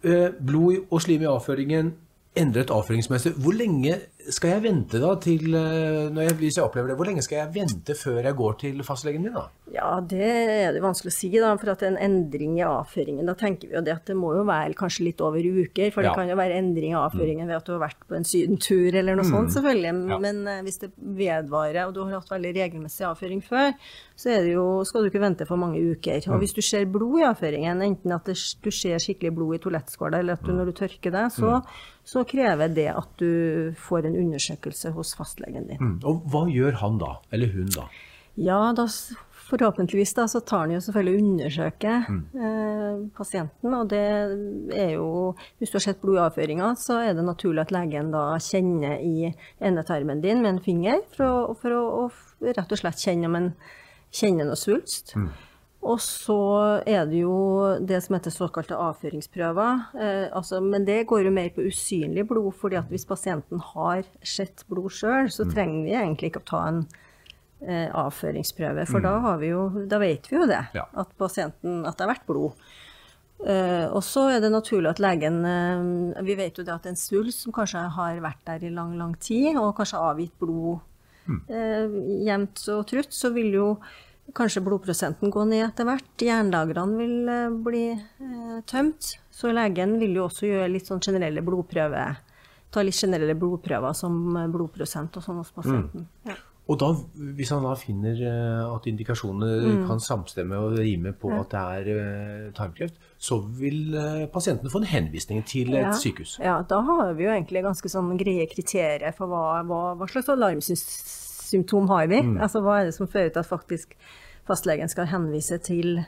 eh, 0.00 0.32
blod 0.40 0.86
og 0.88 1.04
slim 1.04 1.28
i 1.28 1.28
avføringen 1.28 1.92
endret 2.36 2.70
avføringsmønster. 2.70 3.30
Hvor 3.30 3.52
lenge 3.52 3.96
skal 4.30 4.54
jeg 4.54 4.62
vente 4.66 5.00
da 5.02 5.12
til 5.22 5.54
eh, 5.58 6.12
jeg, 6.22 6.36
hvis 6.38 6.58
jeg 6.58 6.64
opplever 6.66 6.92
det, 6.92 6.96
hvor 6.98 7.08
lenge 7.08 7.24
skal 7.24 7.40
jeg 7.40 7.52
vente 7.56 7.96
før 7.98 8.20
jeg 8.20 8.38
går 8.38 8.56
til 8.60 8.84
fastlegen 8.86 9.24
min? 9.24 9.34
da? 9.34 9.48
Ja, 9.72 10.00
Det 10.04 10.20
er 10.20 10.74
det 10.74 10.82
vanskelig 10.84 11.10
å 11.12 11.16
si. 11.16 11.30
da, 11.40 11.52
For 11.60 11.72
at 11.72 11.82
en 11.86 11.96
endring 11.96 12.58
i 12.58 12.64
avføringen, 12.66 13.26
da 13.28 13.34
tenker 13.38 13.70
vi 13.70 13.78
jo 13.78 13.84
det 13.84 13.94
at 13.94 14.10
det 14.10 14.16
må 14.18 14.34
jo 14.36 14.44
være 14.48 14.76
kanskje 14.78 15.06
litt 15.08 15.22
over 15.24 15.40
uker. 15.40 15.90
For 15.94 16.04
ja. 16.04 16.10
det 16.10 16.18
kan 16.18 16.28
jo 16.28 16.36
være 16.38 16.58
endring 16.60 16.92
i 16.92 17.00
avføringen 17.00 17.48
ved 17.48 17.58
at 17.58 17.68
du 17.68 17.74
har 17.74 17.82
vært 17.86 18.06
på 18.08 18.18
en 18.18 18.28
sydentur 18.28 18.92
eller 18.92 19.16
noe 19.16 19.26
mm. 19.26 19.32
sånt, 19.32 19.54
selvfølgelig. 19.56 19.94
Ja. 20.12 20.20
Men 20.22 20.42
uh, 20.48 20.60
hvis 20.66 20.82
det 20.82 20.92
vedvarer, 20.98 21.86
og 21.86 21.96
du 21.96 22.02
har 22.04 22.18
hatt 22.18 22.34
veldig 22.34 22.52
regelmessig 22.58 23.06
avføring 23.08 23.40
før, 23.46 23.72
så 24.22 24.36
jo, 24.46 24.66
skal 24.86 25.02
du 25.02 25.10
ikke 25.10 25.24
vente 25.24 25.48
for 25.48 25.60
mange 25.60 25.80
uker. 25.80 26.20
Og 26.28 26.36
mm. 26.36 26.42
hvis 26.44 26.56
du 26.58 26.62
ser 26.64 26.90
blod 26.92 27.22
i 27.22 27.26
avføringen, 27.30 27.82
enten 27.86 28.14
at 28.14 28.28
det, 28.28 28.36
du 28.62 28.70
ser 28.74 29.00
skikkelig 29.02 29.32
blod 29.38 29.56
i 29.56 29.62
toalettskåla, 29.64 30.20
eller 30.20 30.36
at 30.36 30.44
du, 30.44 30.52
mm. 30.52 30.60
når 30.60 30.70
du 30.70 30.76
tørker 30.82 31.16
deg, 31.16 31.32
så, 31.32 31.58
mm. 31.58 31.88
så 32.12 32.26
krever 32.28 32.76
det 32.76 32.90
at 32.92 33.16
du 33.22 33.72
får 33.88 34.11
en 34.12 34.20
undersøkelse 34.26 34.92
hos 34.96 35.16
fastlegen 35.18 35.68
din. 35.70 35.80
Mm. 35.80 35.98
Og 36.08 36.24
hva 36.30 36.46
gjør 36.52 36.80
han 36.84 37.02
da, 37.02 37.16
eller 37.32 37.52
hun 37.56 37.70
da? 37.74 37.88
Ja, 38.40 38.60
da 38.76 38.86
forhåpentligvis 39.52 40.14
da, 40.16 40.26
så 40.28 40.40
tar 40.40 40.64
han 40.64 40.72
jo 40.72 40.80
selvfølgelig 40.80 41.18
og 41.18 41.26
undersøker 41.26 42.06
mm. 42.08 42.20
eh, 42.46 43.02
pasienten. 43.16 43.74
Og 43.76 43.90
det 43.90 44.02
er 44.72 44.94
jo 44.94 45.34
Hvis 45.58 45.72
du 45.72 45.76
har 45.76 45.86
sett 45.86 46.00
blodavføringa, 46.00 46.72
så 46.80 47.02
er 47.02 47.16
det 47.16 47.24
naturlig 47.26 47.66
at 47.66 47.74
legen 47.74 48.12
da 48.14 48.24
kjenner 48.40 49.00
i 49.00 49.32
endetarmen 49.60 50.22
din 50.24 50.42
med 50.42 50.54
en 50.54 50.64
finger, 50.64 51.02
for 51.16 51.28
å, 51.28 51.56
for 51.58 51.76
å, 51.76 51.82
å 52.04 52.52
rett 52.52 52.72
og 52.72 52.80
slett 52.80 53.02
kjenne 53.04 53.28
om 53.28 53.38
en 53.38 53.50
kjenner 54.12 54.48
noe 54.48 54.60
svulst. 54.60 55.14
Mm. 55.16 55.28
Og 55.82 55.98
så 55.98 56.38
er 56.86 57.08
det 57.10 57.24
jo 57.24 57.36
det 57.82 57.98
som 58.04 58.14
heter 58.14 58.30
såkalte 58.30 58.78
avføringsprøver. 58.78 59.80
Eh, 59.98 60.26
altså, 60.30 60.60
men 60.62 60.86
det 60.86 61.00
går 61.10 61.24
jo 61.26 61.32
mer 61.34 61.48
på 61.54 61.64
usynlig 61.66 62.28
blod, 62.30 62.52
fordi 62.60 62.78
at 62.78 62.92
hvis 62.92 63.06
pasienten 63.08 63.62
har 63.72 64.04
sett 64.22 64.62
blod 64.70 64.94
sjøl, 64.94 65.26
så 65.34 65.48
mm. 65.48 65.50
trenger 65.56 65.80
vi 65.88 65.96
egentlig 65.96 66.30
ikke 66.30 66.44
å 66.44 66.50
ta 66.52 66.60
en 66.68 66.84
eh, 67.66 67.88
avføringsprøve. 67.88 68.86
For 68.86 69.02
mm. 69.02 69.08
da, 69.08 69.34
vi 69.42 69.50
jo, 69.50 69.64
da, 69.90 69.98
vet 70.02 70.30
vi 70.30 70.38
jo 70.38 70.46
det, 70.50 70.62
ja. 70.78 70.86
at, 71.02 71.10
pasienten, 71.18 71.82
at 71.82 71.98
det 71.98 72.06
har 72.06 72.12
vært 72.14 72.30
blod. 72.30 72.62
Eh, 73.42 73.88
og 73.90 74.04
så 74.06 74.28
er 74.30 74.38
det 74.42 74.52
naturlig 74.54 74.92
at 74.92 75.00
legen 75.02 75.40
eh, 75.42 76.20
Vi 76.22 76.36
vet 76.38 76.60
jo 76.60 76.62
det 76.62 76.76
at 76.76 76.84
en 76.86 76.98
svulst 76.98 77.42
som 77.42 77.50
kanskje 77.50 77.80
har 77.96 78.20
vært 78.22 78.38
der 78.46 78.68
i 78.68 78.70
lang, 78.70 78.92
lang 79.00 79.16
tid, 79.18 79.56
og 79.58 79.74
kanskje 79.80 79.98
avgitt 79.98 80.36
blod 80.38 80.78
mm. 81.26 81.40
Eh, 81.50 81.96
jevnt 82.28 82.62
og 82.70 82.86
trutt, 82.92 83.10
så 83.10 83.32
vil 83.34 83.50
jo 83.58 83.66
Kanskje 84.32 84.62
blodprosenten 84.64 85.32
går 85.34 85.48
ned 85.50 85.64
etter 85.66 85.84
hvert. 85.88 86.12
Jernlagrene 86.22 86.96
vil 87.00 87.16
eh, 87.28 87.56
bli 87.66 87.82
eh, 87.92 88.60
tømt. 88.70 89.16
Så 89.34 89.50
legen 89.52 89.98
vil 90.00 90.14
jo 90.20 90.28
også 90.28 90.46
gjøre 90.48 90.70
litt 90.72 90.86
sånn 90.88 91.02
generelle 91.04 91.42
blodprøver. 91.44 92.20
Ta 92.72 92.80
litt 92.86 92.96
generelle 92.96 93.34
blodprøver 93.36 93.92
som 93.98 94.22
blodprosent 94.54 95.18
og 95.18 95.26
sånn 95.26 95.42
hos 95.42 95.50
pasienten. 95.52 96.06
Ja. 96.28 96.38
Og 96.70 96.78
da, 96.78 96.92
hvis 97.36 97.50
han 97.50 97.64
da 97.66 97.72
finner 97.76 98.20
eh, 98.22 98.60
at 98.70 98.84
indikasjonene 98.86 99.82
kan 99.88 99.98
samstemme 100.00 100.60
og 100.62 100.76
rime 100.78 101.10
på 101.18 101.32
at 101.34 101.50
det 101.50 101.62
er 101.82 101.90
eh, 101.92 102.44
tarmkreft, 102.56 102.94
så 103.18 103.40
vil 103.58 103.96
eh, 103.98 104.22
pasienten 104.32 104.70
få 104.72 104.80
en 104.80 104.88
henvisning 104.92 105.42
til 105.44 105.74
et 105.74 105.88
Ja. 105.88 105.92
sykehus. 105.98 106.36
Ja, 106.40 106.60
da 106.62 106.78
har 106.86 107.12
vi 107.18 107.26
jo 107.26 107.34
egentlig 107.34 107.64
ganske 107.66 107.90
sånn 107.90 108.14
greie 108.16 108.46
kriterier 108.48 109.12
for 109.18 109.26
hva, 109.28 109.42
hva, 109.66 109.82
hva 109.98 110.08
slags 110.08 110.30
alarmsymptom 111.52 111.88
har 111.88 112.06
vi. 112.08 112.20
Altså 112.40 112.62
hva 112.62 112.80
er 112.80 112.84
det 112.90 112.94
som 112.96 113.06
fører 113.10 113.32
til 113.32 113.40
at 113.42 113.48
faktisk 113.50 113.94
fastlegen 114.48 114.88
skal 114.90 115.06
henvise 115.06 115.58
til 115.62 115.98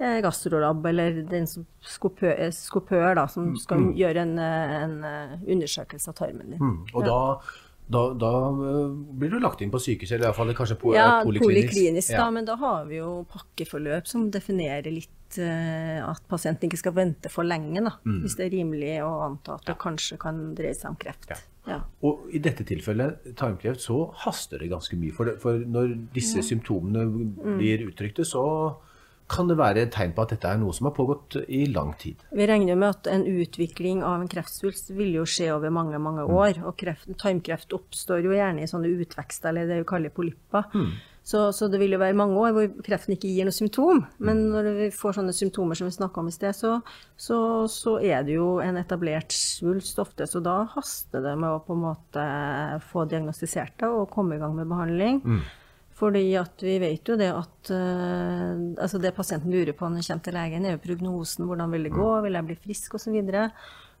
eh, 0.00 0.20
gastrolab, 0.22 0.84
eller 0.86 1.22
den 1.28 1.46
som 1.46 1.66
skopør, 1.82 2.50
skopør 2.52 3.14
da, 3.16 3.26
som 3.28 3.54
skal 3.56 3.92
gjøre 3.94 4.22
en, 4.22 4.38
eh, 4.38 4.82
en 4.84 5.04
eh, 5.04 5.36
undersøkelse 5.48 6.08
av 6.08 6.14
tarmen 6.14 6.50
din. 6.54 6.60
Mm. 6.62 6.86
Og 6.94 7.04
da, 7.04 7.18
da, 7.92 8.04
da 8.18 8.30
eh, 8.50 8.92
blir 9.18 9.30
du 9.34 9.40
lagt 9.42 9.62
inn 9.62 9.70
på 9.74 9.80
sykehuset, 9.82 10.16
eller 10.18 10.30
iallfall 10.30 10.54
kanskje 10.54 10.78
på, 10.80 10.94
Ja, 10.94 11.22
poliklinisk. 11.24 11.72
poliklinisk, 11.72 12.10
da, 12.14 12.24
Ja. 12.24 12.30
men 12.30 12.44
da 12.44 12.56
har 12.56 12.84
vi 12.86 12.96
jo 13.00 13.24
pakkeforløp 13.30 14.06
som 14.06 14.30
definerer 14.30 14.90
litt 14.92 15.38
eh, 15.38 15.98
at 16.04 16.20
pasienten 16.28 16.68
ikke 16.68 16.78
skal 16.78 16.92
vente 16.92 17.30
for 17.30 17.42
lenge, 17.44 17.82
da, 17.82 17.96
Mm. 18.06 18.22
hvis 18.22 18.36
det 18.36 18.46
er 18.46 18.56
rimelig 18.58 19.00
å 19.02 19.12
anta 19.30 19.54
at 19.54 19.64
det 19.66 19.78
kanskje 19.78 20.18
kan 20.18 20.54
dreie 20.54 20.74
seg 20.74 20.90
om 20.90 20.96
kreft. 20.96 21.28
Ja. 21.30 21.36
Ja. 21.66 21.80
Og 22.02 22.24
i 22.34 22.40
dette 22.42 22.64
tilfellet, 22.66 23.36
tarmkreft, 23.38 23.80
så 23.84 24.08
haster 24.24 24.58
det 24.58 24.70
ganske 24.72 24.96
mye. 24.98 25.12
For, 25.14 25.24
det, 25.30 25.36
for 25.42 25.58
når 25.62 25.92
disse 26.14 26.42
symptomene 26.42 27.04
Mm. 27.06 27.58
blir 27.58 27.84
uttrykte, 27.86 28.24
så 28.26 28.74
kan 29.32 29.46
det 29.48 29.56
være 29.56 29.82
et 29.86 29.92
tegn 29.94 30.12
på 30.12 30.22
at 30.26 30.28
dette 30.34 30.44
er 30.50 30.58
noe 30.58 30.72
som 30.76 30.88
har 30.90 30.92
pågått 30.96 31.36
i 31.48 31.64
lang 31.72 31.94
tid. 31.96 32.16
Vi 32.34 32.46
regner 32.46 32.76
med 32.76 32.88
at 32.90 33.06
en 33.06 33.22
utvikling 33.24 34.02
av 34.04 34.20
en 34.20 34.28
kreftsvulst 34.28 34.90
vil 34.90 35.14
jo 35.14 35.22
skje 35.24 35.52
over 35.54 35.70
mange 35.70 35.96
mange 36.02 36.26
år. 36.26 36.58
Og 36.66 36.76
kreft, 36.76 37.06
tarmkreft 37.22 37.72
oppstår 37.72 38.24
jo 38.26 38.34
gjerne 38.34 38.62
i 38.62 38.68
sånne 38.68 38.90
utvekster, 38.92 39.48
eller 39.48 39.66
det 39.70 39.78
vi 39.78 39.88
kaller 39.88 40.10
polypper. 40.10 40.64
Så, 41.22 41.52
så 41.54 41.68
det 41.70 41.78
vil 41.78 41.94
jo 41.94 42.00
være 42.02 42.16
mange 42.18 42.34
år 42.34 42.54
hvor 42.54 42.68
kreften 42.82 43.14
ikke 43.14 43.30
gir 43.30 43.46
noe 43.46 43.54
symptom. 43.54 44.00
Men 44.26 44.40
når 44.50 44.68
vi 44.74 44.88
får 44.94 45.20
sånne 45.20 45.34
symptomer 45.36 45.78
som 45.78 45.86
vi 45.86 45.94
snakka 45.94 46.18
om 46.18 46.30
i 46.30 46.34
sted, 46.34 46.56
så, 46.58 46.74
så, 47.14 47.38
så 47.70 47.96
er 48.02 48.26
det 48.26 48.34
jo 48.40 48.56
en 48.64 48.80
etablert 48.80 49.34
svulst 49.36 50.02
ofte. 50.02 50.26
Så 50.26 50.42
da 50.42 50.64
haster 50.74 51.22
det 51.22 51.36
med 51.38 51.54
å 51.54 51.62
på 51.62 51.76
en 51.76 51.84
måte 51.86 52.26
få 52.90 53.06
diagnostisert 53.10 53.78
det 53.84 53.90
og 53.90 54.10
komme 54.10 54.36
i 54.36 54.42
gang 54.42 54.56
med 54.58 54.70
behandling. 54.72 55.22
Fordi 56.02 56.24
at 56.40 56.62
vi 56.66 56.80
vet 56.82 57.06
jo 57.06 57.14
det 57.20 57.30
at 57.30 57.70
uh, 57.70 58.58
altså 58.82 58.98
det 58.98 59.14
pasienten 59.14 59.52
lurer 59.54 59.76
på 59.76 59.86
når 59.86 60.00
han 60.00 60.08
kommer 60.08 60.26
til 60.26 60.34
legen, 60.40 60.66
er 60.66 60.74
jo 60.74 60.84
prognosen. 60.88 61.46
Hvordan 61.46 61.70
vil 61.70 61.86
det 61.86 61.94
gå? 61.94 62.08
Vil 62.24 62.38
jeg 62.38 62.48
bli 62.48 62.62
frisk? 62.64 62.96
osv. 62.98 63.20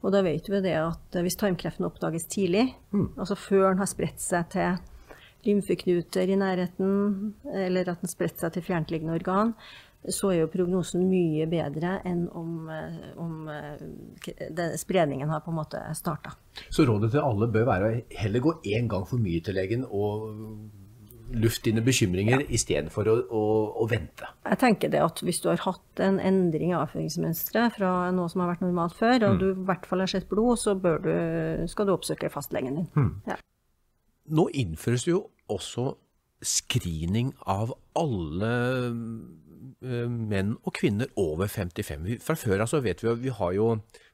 Og 0.02 0.10
da 0.10 0.24
vet 0.26 0.48
vi 0.50 0.62
det 0.64 0.74
at 0.80 1.22
hvis 1.22 1.38
tarmkreften 1.38 1.86
oppdages 1.86 2.26
tidlig, 2.26 2.72
altså 3.14 3.38
før 3.38 3.68
den 3.68 3.84
har 3.84 3.90
spredt 3.92 4.18
seg 4.18 4.50
til 4.50 4.80
lymfeknuter 5.46 6.30
i 6.30 6.36
nærheten, 6.38 7.32
eller 7.52 7.92
at 7.92 8.02
den 8.02 8.10
spredte 8.10 8.44
seg 8.44 8.54
til 8.56 8.66
fjerntliggende 8.66 9.16
organ, 9.18 9.54
så 10.10 10.32
er 10.32 10.40
jo 10.40 10.50
prognosen 10.50 11.04
mye 11.06 11.46
bedre 11.50 12.00
enn 12.08 12.24
om, 12.34 12.68
eh, 12.74 13.10
om 13.22 13.48
eh, 13.52 13.82
den 14.50 14.76
spredningen 14.78 15.30
har 15.30 15.44
på 15.44 15.52
en 15.52 15.60
måte 15.60 15.82
starta. 15.94 16.34
Så 16.70 16.86
rådet 16.88 17.12
til 17.14 17.22
alle 17.22 17.50
bør 17.52 17.68
være 17.68 17.90
å 17.90 17.98
heller 18.24 18.42
gå 18.42 18.56
én 18.74 18.90
gang 18.90 19.06
for 19.06 19.22
mye 19.22 19.42
til 19.44 19.58
legen 19.58 19.86
og 19.86 20.32
luft 21.32 21.64
dine 21.64 21.80
bekymringer 21.84 22.42
istedenfor 22.52 23.08
å, 23.08 23.14
å, 23.32 23.44
å 23.80 23.86
vente. 23.88 24.26
Jeg 24.44 24.60
tenker 24.60 24.90
det 24.92 25.00
at 25.00 25.22
hvis 25.24 25.40
du 25.40 25.48
har 25.48 25.62
hatt 25.64 26.02
en 26.04 26.18
endring 26.20 26.74
i 26.74 26.76
avføringsmønsteret 26.76 27.78
fra 27.78 27.92
noe 28.12 28.28
som 28.28 28.42
har 28.42 28.52
vært 28.52 28.66
normalt 28.66 28.98
før, 28.98 29.30
og 29.30 29.40
du 29.40 29.46
i 29.52 29.64
hvert 29.70 29.86
fall 29.88 30.04
har 30.04 30.12
sett 30.12 30.28
blod, 30.28 30.58
så 30.60 30.74
bør 30.76 31.00
du, 31.06 31.14
skal 31.72 31.88
du 31.88 31.94
oppsøke 31.94 32.28
fastlegen 32.32 32.82
din. 32.82 32.90
Ja. 33.30 33.38
Nå 34.30 34.46
innføres 34.54 35.06
det 35.06 35.14
jo 35.14 35.24
også 35.50 35.92
screening 36.42 37.32
av 37.48 37.72
alle 37.98 38.52
eh, 39.82 40.08
menn 40.10 40.54
og 40.62 40.74
kvinner 40.78 41.10
over 41.18 41.50
55. 41.50 42.08
Fra 42.22 42.36
før 42.38 42.64
av 42.64 42.70
så 42.70 42.82
vet 42.84 43.02
vi 43.02 43.10
at 43.12 43.22
vi 43.22 43.34
har 43.34 43.54
jo 43.56 43.68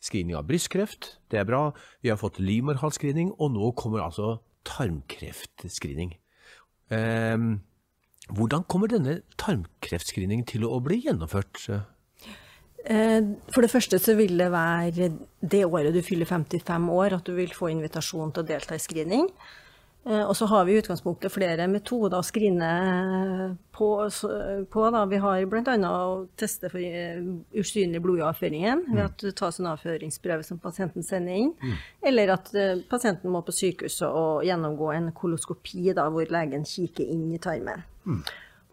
screening 0.05 0.37
av 0.39 0.49
brystkreft, 0.49 1.17
det 1.33 1.41
er 1.41 1.49
bra. 1.49 1.63
Vi 2.05 2.13
har 2.13 2.21
fått 2.21 2.41
livmorhalsscreening, 2.43 3.35
og 3.39 3.55
nå 3.57 3.73
kommer 3.81 4.05
altså 4.05 4.39
tarmkreftscreening. 4.69 6.17
Eh, 6.93 7.39
hvordan 8.29 8.67
kommer 8.69 8.93
denne 8.93 9.21
tarmkreftscreeningen 9.41 10.49
til 10.49 10.67
å 10.69 10.81
bli 10.85 11.01
gjennomført? 11.07 11.63
Eh, 12.85 13.23
For 13.53 13.65
det 13.65 13.73
første 13.73 14.01
så 14.01 14.17
vil 14.19 14.37
det 14.41 14.51
være 14.53 15.13
det 15.41 15.65
året 15.65 15.97
du 15.97 16.03
fyller 16.05 16.29
55 16.29 16.91
år 16.93 17.17
at 17.19 17.25
du 17.25 17.35
vil 17.37 17.53
få 17.57 17.73
invitasjon 17.73 18.33
til 18.33 18.45
å 18.45 18.49
delta 18.53 18.77
i 18.77 18.85
screening. 18.85 19.29
Eh, 20.09 20.25
Og 20.29 20.37
så 20.37 20.47
har 20.47 20.65
vi 20.65 20.73
i 20.73 20.79
utgangspunktet 20.81 21.33
flere 21.33 21.67
metoder 21.69 22.19
å 22.19 22.25
skrine 22.25 22.69
på. 23.77 23.89
på 24.73 24.91
da. 24.95 25.05
Vi 25.07 25.21
har 25.21 25.45
bl.a. 25.47 25.77
å 25.91 26.27
teste 26.37 26.71
for 26.73 26.81
eh, 26.81 27.21
usynlig 27.53 28.01
blod 28.03 28.23
i 28.23 28.27
avføringen 28.27 28.87
ved 28.95 29.05
at 29.05 29.19
det 29.27 29.35
tas 29.37 29.61
en 29.61 29.69
avføringsprøve 29.75 30.47
som 30.47 30.59
pasienten 30.59 31.05
sender 31.05 31.37
inn. 31.45 31.53
Eller 32.03 32.33
at 32.39 32.51
eh, 32.55 32.81
pasienten 32.89 33.31
må 33.31 33.43
på 33.45 33.53
sykehuset 33.53 34.09
og 34.09 34.45
gjennomgå 34.49 34.93
en 34.97 35.13
koloskopi 35.13 35.93
da, 35.93 36.09
hvor 36.11 36.27
legen 36.33 36.65
kikker 36.65 37.05
inn 37.05 37.29
i 37.37 37.39
tarmen. 37.43 37.85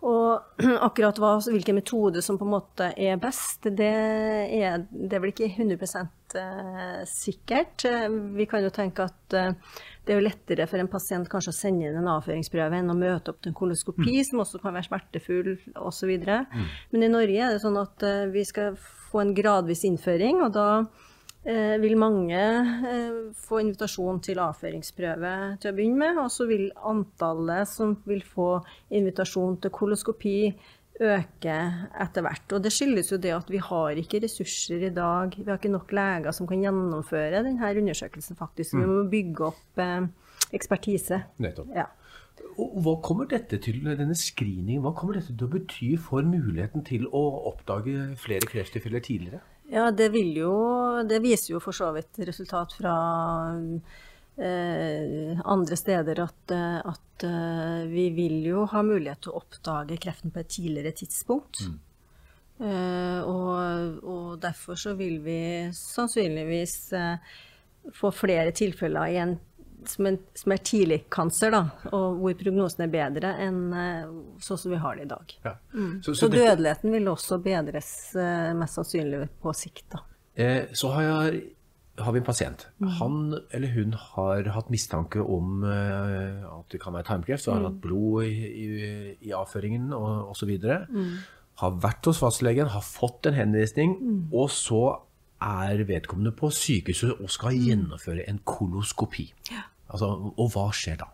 Og 0.06 0.60
akkurat 0.88 1.18
hva, 1.22 1.32
hvilken 1.40 1.80
metode 1.80 2.22
som 2.26 2.38
på 2.38 2.46
en 2.46 2.54
måte 2.54 2.92
er 3.00 3.18
best, 3.22 3.70
det 3.78 3.88
er, 3.88 4.84
det 4.92 5.18
er 5.18 5.24
vel 5.24 5.32
ikke 5.32 5.48
100 5.48 6.04
eh, 6.42 7.00
sikkert. 7.10 7.88
Vi 8.36 8.48
kan 8.50 8.66
jo 8.66 8.74
tenke 8.76 9.08
at 9.08 9.38
eh, 9.38 9.56
det 10.06 10.14
er 10.14 10.20
jo 10.20 10.28
lettere 10.28 10.68
for 10.70 10.82
en 10.82 10.92
pasient 10.92 11.30
kanskje 11.32 11.54
å 11.54 11.58
sende 11.58 11.90
inn 11.90 11.98
en 11.98 12.12
avføringsprøve 12.14 12.78
enn 12.78 12.94
å 12.94 12.98
møte 13.00 13.34
opp 13.34 13.42
til 13.42 13.54
en 13.54 13.58
koloskopi, 13.58 14.20
som 14.28 14.44
også 14.44 14.62
kan 14.62 14.76
være 14.76 14.90
smertefull 14.92 15.56
osv. 15.82 16.14
Men 16.92 17.08
i 17.08 17.12
Norge 17.12 17.42
er 17.42 17.56
det 17.56 17.64
sånn 17.64 17.82
at 17.82 18.06
eh, 18.06 18.28
vi 18.36 18.46
skal 18.46 18.78
få 19.10 19.24
en 19.24 19.36
gradvis 19.38 19.86
innføring, 19.88 20.44
og 20.46 20.54
da 20.60 20.70
eh, 21.48 21.76
vil 21.82 21.98
mange 22.02 22.40
eh, 22.42 23.20
få 23.38 23.62
invitasjon 23.64 24.22
til 24.26 24.42
avføringsprøve 24.44 25.36
til 25.62 25.72
å 25.72 25.76
begynne 25.78 26.02
med, 26.02 26.22
og 26.24 26.32
så 26.34 26.48
vil 26.50 26.68
antallet 26.86 27.70
som 27.70 27.96
vil 28.10 28.24
få 28.26 28.50
invitasjon 28.96 29.60
til 29.64 29.74
koloskopi 29.76 30.40
øke 30.96 31.56
etter 32.02 32.24
hvert. 32.24 32.54
Og 32.56 32.64
det 32.64 32.72
skyldes 32.74 33.12
jo 33.12 33.20
det 33.22 33.34
at 33.36 33.50
vi 33.52 33.60
har 33.60 34.00
ikke 34.00 34.22
ressurser 34.24 34.88
i 34.88 34.94
dag, 34.96 35.36
vi 35.36 35.50
har 35.50 35.60
ikke 35.60 35.74
nok 35.74 35.92
leger 35.96 36.36
som 36.36 36.48
kan 36.48 36.64
gjennomføre 36.64 37.44
denne 37.44 37.74
undersøkelsen 37.82 38.40
faktisk. 38.40 38.78
Vi 38.78 38.88
må 38.88 39.04
bygge 39.12 39.50
opp 39.52 39.84
eh, 39.84 40.08
ekspertise. 40.56 41.24
Nettopp. 41.44 41.74
Ja. 41.76 41.90
Og 42.60 42.78
hva 42.84 42.94
kommer 43.04 43.28
dette 43.28 43.58
til, 43.64 43.82
denne 43.84 44.16
screeningen, 44.16 44.84
hva 44.84 44.94
kommer 44.96 45.18
dette 45.18 45.34
til 45.34 45.48
å 45.48 45.52
bety 45.52 45.90
for 46.00 46.24
muligheten 46.28 46.86
til 46.88 47.08
å 47.12 47.24
oppdage 47.52 48.14
flere 48.22 48.48
krefttilfeller 48.48 49.04
tidligere? 49.04 49.42
Ja, 49.74 49.90
det 49.92 50.12
vil 50.14 50.36
jo 50.38 50.54
Det 51.10 51.20
viser 51.24 51.56
jo 51.56 51.62
for 51.64 51.76
så 51.76 51.90
vidt 51.96 52.20
resultat 52.28 52.76
fra 52.78 52.96
eh, 54.38 55.42
andre 55.46 55.80
steder 55.80 56.22
at, 56.26 56.54
eh, 56.54 56.78
at 56.86 57.26
eh, 57.26 57.88
vi 57.90 58.10
vil 58.16 58.38
jo 58.46 58.66
ha 58.70 58.84
mulighet 58.86 59.26
til 59.26 59.34
å 59.34 59.42
oppdage 59.42 59.98
kreften 60.04 60.34
på 60.34 60.44
et 60.44 60.54
tidligere 60.58 60.94
tidspunkt. 61.02 61.64
Eh, 62.56 63.20
og, 63.26 64.00
og 64.06 64.38
derfor 64.44 64.80
så 64.80 64.94
vil 64.96 65.20
vi 65.26 65.40
sannsynligvis 65.76 66.78
eh, 66.96 67.36
få 67.96 68.12
flere 68.16 68.54
tilfeller 68.56 69.12
i 69.12 69.20
en 69.24 69.36
som, 69.92 70.06
en, 70.10 70.18
som 70.38 70.54
er 70.56 70.62
tidlig 70.66 71.00
cancer, 71.14 71.52
da, 71.54 71.64
og 71.92 72.20
hvor 72.22 72.36
prognosen 72.40 72.86
er 72.86 72.94
bedre 72.94 73.34
enn 73.46 73.60
eh, 73.74 74.14
sånn 74.44 74.60
som 74.62 74.74
vi 74.74 74.80
har 74.82 74.96
det 75.00 75.08
i 75.08 75.12
dag. 75.12 75.36
Ja. 75.46 75.54
Så, 76.02 76.14
Så 76.14 76.16
så, 76.24 76.30
dødeligheten 76.34 76.92
vil 76.96 77.12
også 77.12 77.40
bedres 77.44 77.92
eh, 78.16 78.54
mest 78.58 78.80
sannsynlig 78.80 79.28
på 79.44 79.54
sikt. 79.58 79.86
da. 79.94 80.04
eh, 80.36 80.66
så 80.76 80.92
har, 80.96 81.06
jeg, 81.10 81.44
har 82.00 82.12
vi 82.16 82.20
en 82.20 82.28
pasient. 82.28 82.68
Han 83.00 83.38
eller 83.56 83.72
hun 83.78 83.94
har 83.94 84.50
hatt 84.58 84.70
mistanke 84.74 85.22
om 85.24 85.64
eh, 85.64 86.44
at 86.50 86.68
det 86.74 86.82
kan 86.84 86.94
være 86.98 87.08
tarmkreft, 87.12 87.44
så 87.46 87.56
har 87.56 87.70
hatt 87.70 87.80
blod 87.84 88.26
i, 88.28 88.36
i, 88.66 88.68
i 89.30 89.32
avføringen 89.36 89.94
og 89.96 90.34
osv. 90.36 90.52
Har 91.62 91.78
vært 91.80 92.04
hos 92.10 92.20
fastlegen, 92.20 92.68
har 92.74 92.84
fått 92.84 93.30
en 93.30 93.38
henvisning, 93.38 93.96
og 94.36 94.50
så 94.52 94.82
er 95.46 95.82
vedkommende 95.88 96.32
på 96.36 96.48
sykehuset 96.52 97.20
og 97.22 97.30
skal 97.30 97.56
gjennomføre 97.60 98.24
en 98.28 98.40
koloskopi. 98.48 99.28
Altså, 99.88 100.10
og 100.34 100.50
hva 100.54 100.70
skjer 100.76 101.02
da? 101.04 101.12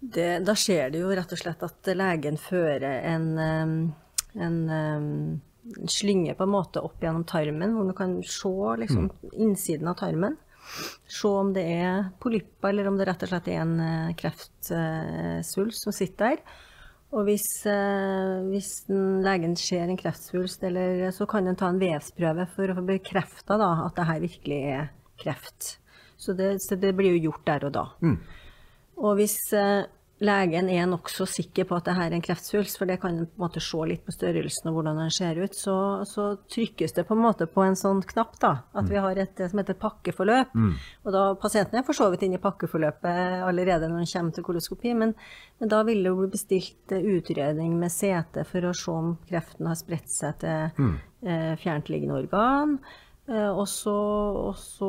Det, 0.00 0.30
da 0.46 0.54
skjer 0.56 0.92
det 0.92 1.02
jo 1.02 1.12
rett 1.16 1.32
og 1.32 1.40
slett 1.40 1.62
at 1.66 1.90
legen 1.96 2.36
fører 2.40 2.84
en, 3.10 3.28
en, 3.40 4.58
en 4.70 5.90
slynge 5.90 6.34
på 6.36 6.46
en 6.46 6.52
måte 6.52 6.82
opp 6.84 7.02
gjennom 7.02 7.24
tarmen, 7.28 7.74
hvor 7.74 7.88
man 7.88 7.96
kan 7.98 8.18
se 8.22 8.52
liksom, 8.82 9.08
innsiden 9.32 9.88
av 9.90 9.98
tarmen. 10.00 10.36
Se 11.10 11.30
om 11.30 11.52
det 11.54 11.64
er 11.78 12.08
polypper, 12.22 12.72
eller 12.72 12.88
om 12.90 12.98
det 12.98 13.06
rett 13.08 13.24
og 13.26 13.30
slett 13.30 13.50
er 13.52 13.60
en 13.62 13.74
eh, 13.82 14.14
kreftsvulst 14.18 15.86
som 15.86 15.94
sitter 15.94 16.36
der. 16.36 16.62
Og 17.14 17.28
hvis, 17.28 17.46
eh, 17.70 18.42
hvis 18.50 18.70
legen 18.90 19.54
ser 19.58 19.86
en 19.86 19.98
kreftsvulst, 19.98 20.64
eller, 20.66 21.06
så 21.14 21.26
kan 21.30 21.46
den 21.46 21.58
ta 21.58 21.70
en 21.70 21.80
vevsprøve 21.82 22.48
for 22.54 22.70
å 22.70 22.78
få 22.80 22.86
bekrefta 22.88 23.58
at 23.62 23.98
det 23.98 24.08
her 24.10 24.22
virkelig 24.26 24.62
er 24.74 24.88
kreft. 25.22 25.76
Så 26.16 26.32
det, 26.32 26.62
så 26.64 26.78
det, 26.80 26.94
blir 26.96 27.16
jo 27.16 27.30
gjort 27.30 27.46
der 27.46 27.68
og 27.68 27.76
da. 27.76 27.84
Mm. 28.00 28.16
Og 28.96 29.18
hvis 29.18 29.36
eh, 29.52 29.84
legen 30.24 30.70
er 30.72 30.86
nokså 30.88 31.26
sikker 31.28 31.66
på 31.68 31.76
at 31.76 31.88
det 31.88 31.94
her 31.98 32.08
er 32.08 32.16
en 32.16 32.24
kreftsvulst, 32.24 32.78
for 32.80 32.88
det 32.88 32.96
kan 33.02 33.12
en 33.12 33.26
på 33.28 33.36
en 33.36 33.44
måte 33.44 33.60
se 33.60 33.82
litt 33.88 34.04
på 34.06 34.14
størrelsen 34.14 34.70
og 34.70 34.78
hvordan 34.78 35.00
den 35.02 35.12
ser 35.12 35.36
ut, 35.42 35.56
så, 35.56 35.76
så, 36.08 36.28
trykkes 36.52 36.96
det 36.96 37.04
på 37.08 37.16
en 37.16 37.24
måte 37.26 37.48
på 37.50 37.64
en 37.66 37.76
sånn 37.76 38.00
knapp, 38.14 38.38
da. 38.40 38.52
At 38.76 38.88
vi 38.88 39.00
har 39.02 39.20
et 39.20 39.34
det 39.36 39.50
som 39.52 39.60
heter 39.60 39.76
pakkeforløp. 39.80 40.56
Mm. 40.56 40.72
Og 41.04 41.16
da 41.16 41.24
pasienten 41.40 41.80
er 41.80 41.86
for 41.86 41.98
så 41.98 42.08
vidt 42.12 42.24
inne 42.24 42.40
i 42.40 42.44
pakkeforløpet 42.44 43.42
allerede 43.44 43.90
når 43.90 44.04
han 44.04 44.12
kommer 44.14 44.36
til 44.36 44.48
koloskopi, 44.48 44.94
men, 44.96 45.12
men 45.60 45.72
da 45.72 45.82
vil 45.84 46.00
det 46.00 46.12
jo 46.12 46.20
bli 46.22 46.32
bestilt 46.32 46.96
utredning 46.96 47.76
med 47.80 47.92
CT 47.92 48.46
for 48.48 48.70
å 48.70 48.76
se 48.76 48.94
om 48.94 49.16
kreften 49.28 49.68
har 49.68 49.76
spredt 49.78 50.12
seg 50.12 50.40
til 50.40 50.54
Mm. 50.76 50.96
eh, 51.26 51.52
fjerntliggende 51.60 52.14
organ. 52.16 52.78
Eh, 53.28 53.50
Og 53.50 53.66
så, 53.68 53.92
og 54.50 54.54
så 54.60 54.88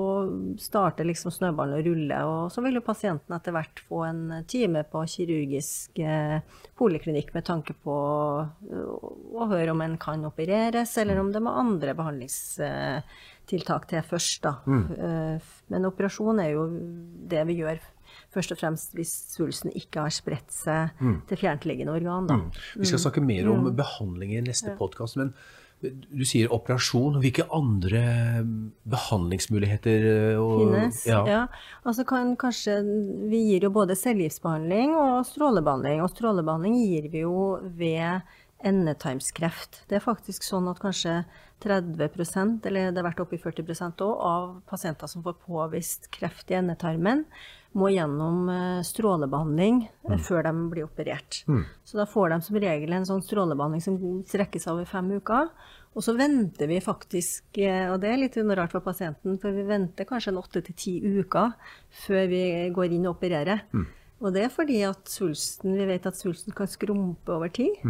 starter 0.61 1.07
liksom 1.07 1.33
snøballen 1.33 1.79
å 1.79 1.85
rulle, 1.85 2.19
og 2.29 2.51
så 2.53 2.61
vil 2.61 2.77
jo 2.77 2.85
pasienten 2.85 3.33
etter 3.33 3.55
hvert 3.55 3.81
få 3.87 4.03
en 4.05 4.21
time 4.49 4.83
på 4.85 5.01
kirurgisk 5.09 5.97
eh, 6.05 6.37
poliklinikk 6.77 7.33
med 7.33 7.47
tanke 7.49 7.73
på 7.81 7.97
eh, 8.45 8.93
å 9.41 9.49
høre 9.49 9.73
om 9.73 9.81
en 9.81 9.97
kan 10.01 10.25
opereres, 10.29 10.93
eller 11.01 11.17
om 11.21 11.33
det 11.33 11.41
må 11.41 11.55
andre 11.57 11.97
behandlingstiltak 11.97 13.89
til 13.89 14.05
først. 14.05 14.41
Da. 14.45 14.55
Mm. 14.69 15.41
Men 15.73 15.89
operasjon 15.89 16.41
er 16.43 16.53
jo 16.53 16.67
det 17.31 17.45
vi 17.49 17.61
gjør 17.63 17.81
først 18.33 18.53
og 18.53 18.59
fremst 18.59 18.93
hvis 18.95 19.13
svulsten 19.33 19.73
ikke 19.75 20.03
har 20.05 20.13
spredt 20.13 20.53
seg 20.53 20.99
til 21.29 21.39
fjerntliggende 21.41 21.95
organ. 21.95 22.27
Da. 22.29 22.37
Vi 22.77 22.89
skal 22.89 23.01
snakke 23.01 23.23
mer 23.23 23.49
om 23.51 23.71
behandling 23.75 24.35
i 24.37 24.43
neste 24.45 24.75
podkast, 24.77 25.17
men 25.19 25.33
du 25.81 26.23
sier 26.25 26.51
operasjon. 26.53 27.19
Hvilke 27.21 27.45
andre 27.53 28.01
behandlingsmuligheter 28.89 30.07
eh, 30.11 30.41
og, 30.41 30.73
finnes. 30.73 31.03
Ja. 31.09 31.21
Ja. 31.29 31.43
Altså 31.87 32.05
kan 32.07 32.33
kanskje, 32.39 32.79
vi 33.29 33.43
gir 33.51 33.67
jo 33.67 33.73
både 33.75 33.97
cellegiftbehandling 33.99 34.95
og 34.97 35.21
strålebehandling. 35.29 36.01
Og 36.05 36.11
strålebehandling 36.15 36.79
gir 36.81 37.09
vi 37.13 37.23
jo 37.25 37.37
ved 37.77 38.25
endetarmskreft. 38.65 39.83
Det 39.89 39.99
er 39.99 40.05
faktisk 40.05 40.45
sånn 40.45 40.69
at 40.71 40.81
kanskje 40.81 41.19
30% 41.61 42.65
eller 42.69 42.91
det 42.91 43.01
har 43.01 43.07
vært 43.09 43.21
oppe 43.21 43.37
i 43.37 43.41
40 43.41 43.65
òg, 44.05 44.17
av 44.17 44.49
pasienter 44.69 45.09
som 45.09 45.23
får 45.25 45.37
påvist 45.45 46.09
kreft 46.13 46.51
i 46.53 46.57
endetarmen, 46.57 47.25
må 47.77 47.89
gjennom 47.91 48.47
eh, 48.51 48.83
strålebehandling 48.87 49.81
mm. 50.07 50.19
før 50.27 50.47
de 50.47 50.53
blir 50.71 50.85
operert. 50.87 51.41
Så 51.87 51.99
da 51.99 52.07
får 52.09 52.31
de 52.33 52.39
som 52.47 52.59
regel 52.63 52.95
en 52.95 53.07
sånn 53.09 53.25
strålebehandling 53.25 53.83
som 53.83 53.99
strekker 54.29 54.63
seg 54.63 54.77
over 54.77 54.89
fem 54.89 55.11
uker. 55.17 55.51
Og 55.97 56.05
så 56.05 56.13
venter 56.13 56.69
vi 56.69 56.79
faktisk, 56.83 57.57
eh, 57.57 57.87
og 57.89 58.01
det 58.03 58.11
er 58.11 58.19
litt 58.21 58.37
rart 58.37 58.73
for 58.75 58.85
pasienten, 58.85 59.39
for 59.41 59.55
vi 59.55 59.65
venter 59.67 60.05
kanskje 60.09 60.33
en 60.33 60.41
åtte 60.43 60.61
til 60.67 60.77
ti 60.77 60.97
uker 61.01 61.55
før 62.05 62.27
vi 62.29 62.43
går 62.75 62.97
inn 62.97 63.07
og 63.07 63.17
opererer. 63.17 63.65
Og 64.17 64.33
det 64.33 64.47
er 64.47 64.53
fordi 64.53 64.81
at 64.85 65.09
svulsten, 65.09 65.75
vi 65.77 65.85
vet 65.89 66.05
at 66.09 66.17
svulsten 66.17 66.55
kan 66.57 66.69
skrumpe 66.69 67.33
over 67.33 67.51
tid. 67.53 67.81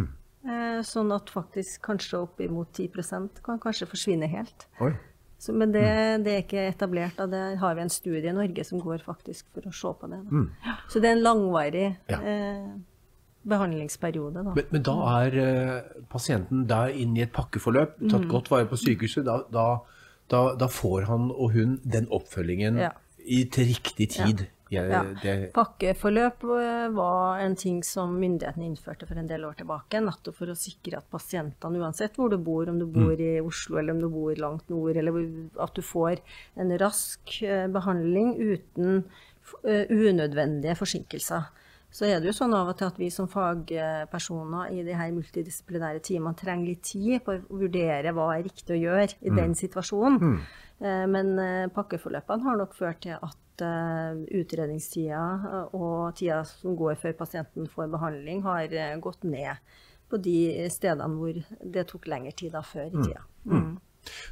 Eh, 0.48 0.80
Sånn 0.86 1.10
at 1.14 1.32
faktisk 1.32 1.82
kanskje 1.88 2.22
oppimot 2.22 2.70
10% 2.76 3.40
kan 3.44 3.60
kanskje 3.62 3.88
forsvinne 3.90 4.28
helt. 4.30 4.68
Oi. 4.84 4.92
Så, 5.38 5.52
men 5.54 5.70
det, 5.70 5.82
det 6.24 6.32
er 6.34 6.40
ikke 6.42 6.62
etablert, 6.68 7.18
og 7.22 7.30
der 7.30 7.54
har 7.60 7.74
vi 7.78 7.80
en 7.84 7.88
studie 7.94 8.26
i 8.26 8.32
Norge 8.34 8.64
som 8.66 8.80
går 8.82 9.04
faktisk 9.06 9.46
for 9.54 9.68
å 9.68 9.72
se 9.72 9.92
på 10.00 10.08
det. 10.10 10.18
Da. 10.26 10.40
Ja, 10.66 10.74
Så 10.90 11.00
det 11.00 11.10
er 11.12 11.16
en 11.16 11.22
langvarig 11.22 11.84
Ja. 12.10 12.18
eh, 12.18 12.72
behandlingsperiode. 13.48 14.42
Da. 14.44 14.52
Men, 14.56 14.64
men 14.74 14.82
da 14.84 14.94
er 15.22 15.36
eh, 15.42 16.02
pasienten 16.10 16.66
der 16.68 16.90
inne 16.92 17.20
i 17.20 17.22
et 17.26 17.32
pakkeforløp, 17.32 17.96
tatt 18.10 18.24
Mm. 18.26 18.30
godt 18.32 18.50
vare 18.50 18.66
på 18.66 18.76
sykehuset. 18.76 19.24
Da, 19.24 19.38
da, 19.52 19.66
da, 20.30 20.42
da 20.58 20.66
får 20.68 21.06
han 21.06 21.30
og 21.30 21.52
hun 21.54 21.78
den 21.84 22.08
oppfølgingen 22.10 22.78
Ja. 22.78 22.90
i, 23.24 23.44
til 23.44 23.64
riktig 23.70 24.10
tid. 24.10 24.40
Ja. 24.46 24.52
Ja. 24.68 25.04
det, 25.22 25.52
Pakkeforløp 25.56 26.44
eh, 26.44 26.88
var 26.92 27.40
en 27.40 27.56
ting 27.56 27.80
som 27.84 28.12
myndighetene 28.20 28.66
innførte 28.68 29.08
for 29.08 29.18
en 29.20 29.28
del 29.30 29.46
år 29.48 29.56
tilbake, 29.60 30.02
nettopp 30.04 30.36
for 30.42 30.52
å 30.52 30.56
sikre 30.58 31.00
at 31.00 31.08
pasientene, 31.12 31.80
uansett 31.80 32.18
hvor 32.18 32.32
du 32.32 32.36
bor, 32.42 32.68
om 32.68 32.80
du 32.80 32.84
bor 32.92 33.16
i 33.16 33.38
Oslo 33.40 33.80
eller 33.80 33.96
om 33.96 34.02
du 34.04 34.08
bor 34.12 34.34
langt 34.36 34.68
nord, 34.72 34.98
eller 35.00 35.16
at 35.64 35.72
du 35.76 35.84
får 35.84 36.20
en 36.60 36.74
rask 36.80 37.38
eh, 37.46 37.64
behandling 37.72 38.34
uten 38.36 39.00
eh, 39.64 39.88
unødvendige 39.88 40.76
forsinkelser. 40.78 41.48
Så 41.88 42.04
er 42.04 42.20
det 42.20 42.28
jo 42.28 42.36
sånn 42.36 42.52
av 42.52 42.68
og 42.68 42.76
til 42.76 42.90
at 42.90 42.98
vi 43.00 43.08
som 43.08 43.30
fagpersoner 43.32 44.74
i 44.76 44.82
de 44.84 44.92
her 44.92 45.08
multidisiplinære 45.16 46.02
teamene 46.04 46.36
trenger 46.36 46.74
litt 46.74 46.84
tid 46.84 47.22
på 47.24 47.38
å 47.38 47.60
vurdere 47.62 48.12
hva 48.12 48.34
er 48.34 48.44
riktig 48.44 48.76
å 48.76 48.82
gjøre 48.82 49.16
i 49.24 49.32
den 49.32 49.56
situasjonen. 49.56 50.18
Mm. 50.20 51.14
Men 51.14 51.32
pakkeforløpene 51.72 52.44
har 52.44 52.60
nok 52.60 52.76
ført 52.76 53.00
til 53.06 53.16
at 53.16 53.47
eh, 53.64 54.20
utredningstida 54.40 55.24
eh, 55.48 55.76
og 55.76 56.16
tida 56.18 56.42
som 56.48 56.76
går 56.78 56.98
før 57.00 57.16
pasienten 57.18 57.68
får 57.70 57.90
behandling, 57.92 58.42
har 58.46 58.72
eh, 58.72 58.96
gått 59.02 59.26
ned 59.28 59.60
på 60.08 60.20
de 60.24 60.38
stedene 60.72 61.18
hvor 61.18 61.36
det 61.74 61.84
tok 61.90 62.08
lengre 62.08 62.32
tid 62.36 62.54
da 62.56 62.62
før 62.64 62.88
i 62.88 63.02
tida. 63.02 63.26
Mm. 63.48 63.76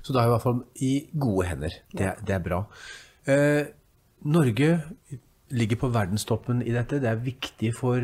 Så 0.02 0.14
da 0.14 0.22
er 0.22 0.26
vi 0.26 0.30
i 0.30 0.34
hvert 0.34 0.46
fall 0.46 0.62
i 0.86 0.92
gode 1.12 1.50
hender. 1.50 1.78
Det, 1.92 2.14
det 2.24 2.36
er 2.36 2.44
bra. 2.44 2.62
Eh, 3.28 3.66
Norge 4.26 4.70
ligger 5.56 5.78
på 5.78 5.90
verdenstoppen 5.94 6.62
i 6.64 6.72
dette. 6.74 6.98
Det 7.02 7.10
er 7.10 7.20
viktig 7.22 7.68
for, 7.76 8.02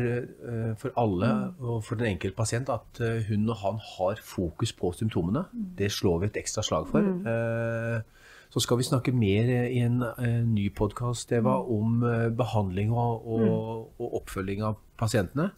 for 0.79 0.93
alle 1.01 1.31
og 1.59 1.81
for 1.83 1.99
den 1.99 2.13
enkelte 2.13 2.37
pasient 2.37 2.69
at 2.71 3.01
hun 3.27 3.49
og 3.49 3.57
han 3.59 3.81
har 3.83 4.21
fokus 4.23 4.71
på 4.77 4.93
symptomene. 4.95 5.41
Det 5.51 5.89
slår 5.91 6.21
vi 6.21 6.29
et 6.29 6.39
ekstra 6.39 6.63
slag 6.63 6.87
for. 6.93 7.03
Eh, 7.03 8.22
så 8.53 8.61
skal 8.61 8.77
vi 8.77 8.85
snakke 8.85 9.11
mer 9.17 9.49
i 9.65 9.79
en 9.81 10.03
en 10.03 10.53
ny 10.53 10.67
podkast 10.69 11.31
om 11.33 12.03
eh, 12.05 12.29
behandling 12.29 12.91
og, 12.93 13.25
og, 13.25 13.87
og 13.97 14.19
oppfølging 14.21 14.61
av 14.61 14.77
pasientene. 14.97 15.49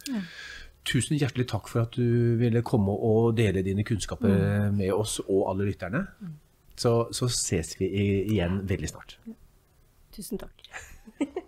Tusen 0.86 1.18
hjertelig 1.18 1.48
takk 1.52 1.68
for 1.68 1.84
at 1.84 1.98
du 1.98 2.38
ville 2.40 2.64
komme 2.64 2.94
og 2.94 3.36
dele 3.36 3.66
dine 3.66 3.84
kunnskaper 3.84 4.72
med 4.72 4.94
oss 4.94 5.20
og 5.26 5.50
alle 5.52 5.68
lytterne. 5.68 6.06
Så, 6.78 7.08
så 7.12 7.28
ses 7.28 7.76
vi 7.80 7.90
igjen 8.32 8.62
veldig 8.70 8.92
snart. 8.94 9.18
Tusen 10.16 10.40
takk. 10.40 10.70